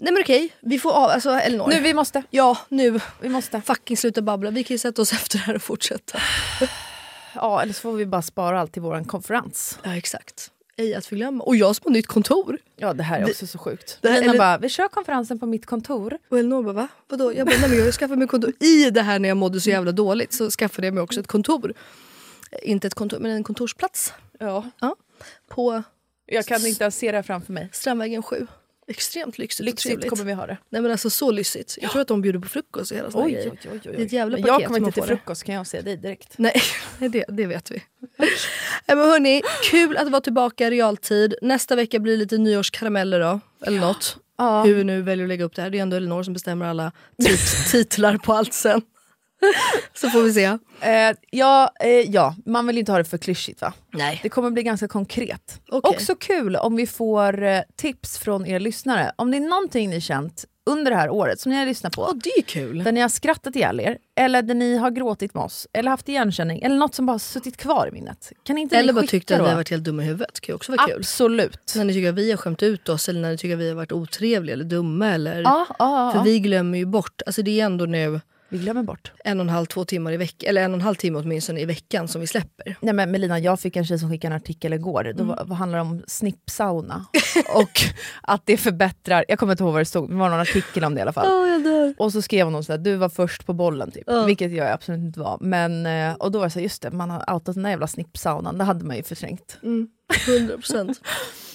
[0.00, 1.68] Nej men okej, vi får av, alltså Elinor.
[1.68, 2.22] Nu, vi måste.
[2.30, 3.00] Ja, nu.
[3.20, 3.60] Vi måste.
[3.60, 4.50] Fucking sluta babbla.
[4.50, 6.18] Vi kan ju sätta oss efter det här och fortsätta.
[7.34, 9.78] Ja, eller så får vi bara spara allt till vår konferens.
[9.82, 10.50] Ja exakt.
[10.80, 11.44] Ej att förglömma.
[11.44, 12.58] Och jag som har nytt kontor.
[12.76, 13.98] Ja, det här är också så sjukt.
[14.00, 16.18] det här- Lina eller- bara, vi kör konferensen på mitt kontor.
[16.28, 16.88] Och Elinor bara va?
[17.08, 17.32] Vadå?
[17.34, 18.52] Jag bara, nej men jag skaffade mig kontor.
[18.60, 21.26] I det här när jag mådde så jävla dåligt så skaffade jag mig också ett
[21.26, 21.74] kontor.
[22.50, 24.12] Eh, Inte ett kontor men en kontorsplats.
[24.38, 24.70] Ja.
[24.80, 24.96] Ja.
[25.48, 25.82] På
[26.26, 27.68] Jag kan inte ens se det här framför mig.
[27.72, 28.46] Strandvägen 7.
[28.88, 30.10] Extremt lyxigt, och Lyxigt trevligt.
[30.10, 30.56] kommer vi ha det.
[30.70, 31.78] Nej men alltså så lyxigt.
[31.80, 33.50] Jag tror att de bjuder på frukost och hela såna Oj, grejer.
[33.52, 33.92] oj, oj, oj.
[33.96, 36.34] Det är ett jävla paket jag kommer inte till frukost kan jag säga dig direkt.
[36.38, 36.62] Nej,
[36.98, 37.82] det, det vet vi.
[38.18, 41.34] Nej, men hörni, kul att vara tillbaka i realtid.
[41.42, 43.40] Nästa vecka blir det lite nyårskarameller då.
[43.66, 44.16] Eller något.
[44.38, 44.62] Ja.
[44.64, 45.70] Hur vi nu väljer att lägga upp det här.
[45.70, 48.82] Det är ändå Elinor som bestämmer alla tit- titlar på allt sen.
[49.94, 50.44] Så får vi se.
[50.80, 53.72] Eh, ja, eh, ja, man vill inte ha det för klyschigt va?
[53.92, 54.20] Nej.
[54.22, 55.60] Det kommer bli ganska konkret.
[55.68, 55.90] Okej.
[55.90, 59.12] Också kul om vi får eh, tips från er lyssnare.
[59.16, 62.02] Om det är någonting ni känt under det här året som ni har lyssnat på.
[62.02, 62.84] Åh, det är kul.
[62.84, 66.08] Där ni har skrattat ihjäl er, eller där ni har gråtit med oss, eller haft
[66.08, 68.32] igenkänning, eller något som bara suttit kvar i minnet.
[68.42, 70.34] Kan inte Eller bara tyckte att vi har varit helt dumma i huvudet.
[70.34, 70.96] Det kan ju också vara kul.
[70.98, 71.74] Absolut.
[71.76, 73.68] När ni tycker att vi har skämt ut oss eller när ni tycker att vi
[73.68, 75.08] har varit otrevliga eller dumma.
[75.08, 75.42] Eller...
[75.42, 76.22] Ja, ja, För ja.
[76.22, 77.22] vi glömmer ju bort.
[77.26, 78.20] Alltså det är ändå nu
[78.50, 79.12] Vi glömmer bort.
[79.24, 80.48] en och en halv, två timmar i veckan.
[80.50, 82.76] Eller en och en halv timme åtminstone i veckan som vi släpper.
[82.80, 85.04] Nej men Melina, jag fick en tjej som skickade en artikel igår.
[85.04, 85.26] Då Mm.
[85.26, 87.04] var, vad handlar det om snippsauna.
[87.54, 87.80] och
[88.22, 90.94] att det förbättrar, jag kommer inte ihåg vad det stod, det var någon artikel om
[90.94, 91.62] det i alla fall.
[91.64, 91.94] Dör.
[91.98, 94.04] Och så skrev hon sådär, du var först på bollen typ.
[94.06, 94.24] Ja.
[94.24, 95.38] Vilket jag absolut inte var.
[95.40, 97.70] Men, eh, och då var det så här, just det, man har outat den där
[97.70, 99.58] jävla snippsaunan, det hade man ju förträngt.
[99.62, 99.88] Mm,
[100.26, 101.00] 100 procent.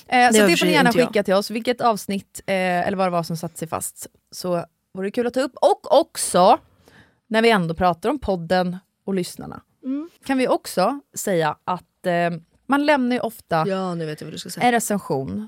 [0.08, 1.08] Eh, Det så det får ni gärna jag.
[1.08, 2.56] skicka till oss, vilket avsnitt eh,
[2.88, 4.08] eller vad det var som satt sig fast.
[4.32, 5.52] Så vore det kul att ta upp.
[5.62, 6.58] Och också,
[7.28, 10.10] när vi ändå pratar om podden och lyssnarna, Mm.
[10.26, 12.30] kan vi också säga att eh,
[12.68, 15.48] man lämnar ju ofta Ja, en recension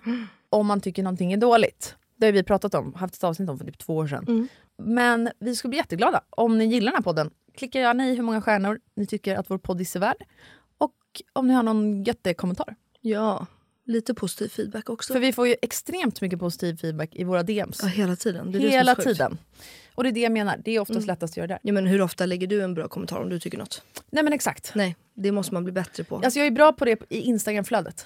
[0.49, 1.95] om man tycker någonting är dåligt.
[2.17, 4.26] Det har vi pratat om, haft ett avsnitt om för typ två år sedan.
[4.28, 4.47] Mm.
[4.78, 7.30] Men vi skulle bli jätteglada om ni gillar den här podden.
[7.57, 10.23] Klicka gärna i hur många stjärnor ni tycker att vår podd är värd.
[10.78, 10.95] Och
[11.34, 12.76] om ni har någon jättekommentar.
[13.01, 13.45] Ja,
[13.86, 15.13] lite positiv feedback också.
[15.13, 17.80] För vi får ju extremt mycket positiv feedback i våra DMs.
[17.82, 18.51] Ja, hela tiden.
[18.51, 19.17] Det är det som är Hela så sjukt.
[19.96, 21.08] Och det är det jag menar, det är oftast Mm.
[21.08, 21.60] lättast att göra där.
[21.62, 23.82] Ja, men hur ofta lägger du en bra kommentar om du tycker något?
[24.12, 24.72] Nej men exakt.
[24.76, 26.16] Nej, det måste man bli bättre på.
[26.16, 28.06] Alltså jag är bra på det i Instagramflödet.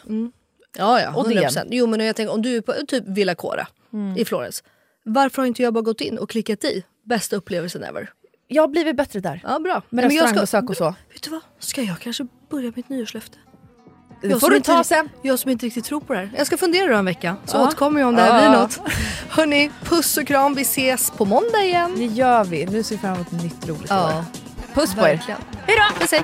[0.77, 1.13] Ja, ja.
[1.15, 1.53] Och 100%.
[1.53, 1.67] DM.
[1.71, 4.17] Jo, men jag tänker om du är på typ Villa Cora Mm.
[4.17, 4.63] i Florens.
[5.03, 6.83] Varför har inte jag bara gått in och klickat i?
[7.03, 8.09] Bästa upplevelsen ever.
[8.47, 9.41] Jag har blivit bättre där.
[9.43, 9.73] Ja, bra.
[9.89, 10.95] Med Men jag ska- restaurangbesök och så.
[11.13, 11.41] Vet du vad?
[11.59, 13.37] Ska jag kanske börja mitt nyårslöfte?
[14.21, 15.09] Det Jag får du inte- ta sen.
[15.21, 16.29] Jag som inte riktigt tror på det här.
[16.37, 17.35] Jag ska fundera en vecka.
[17.45, 17.63] Så Ja.
[17.67, 18.49] återkommer jag om det här Ja.
[18.49, 18.79] blir något.
[19.29, 20.53] Hörni, puss och kram.
[20.55, 21.93] Vi ses på måndag igen.
[21.97, 22.65] Det gör vi.
[22.65, 24.17] Nu ser vi fram emot ett nytt roligt Ja.
[24.17, 24.23] år.
[24.73, 25.21] Puss på er.
[25.67, 25.99] Hej då!
[25.99, 26.23] Puss hej.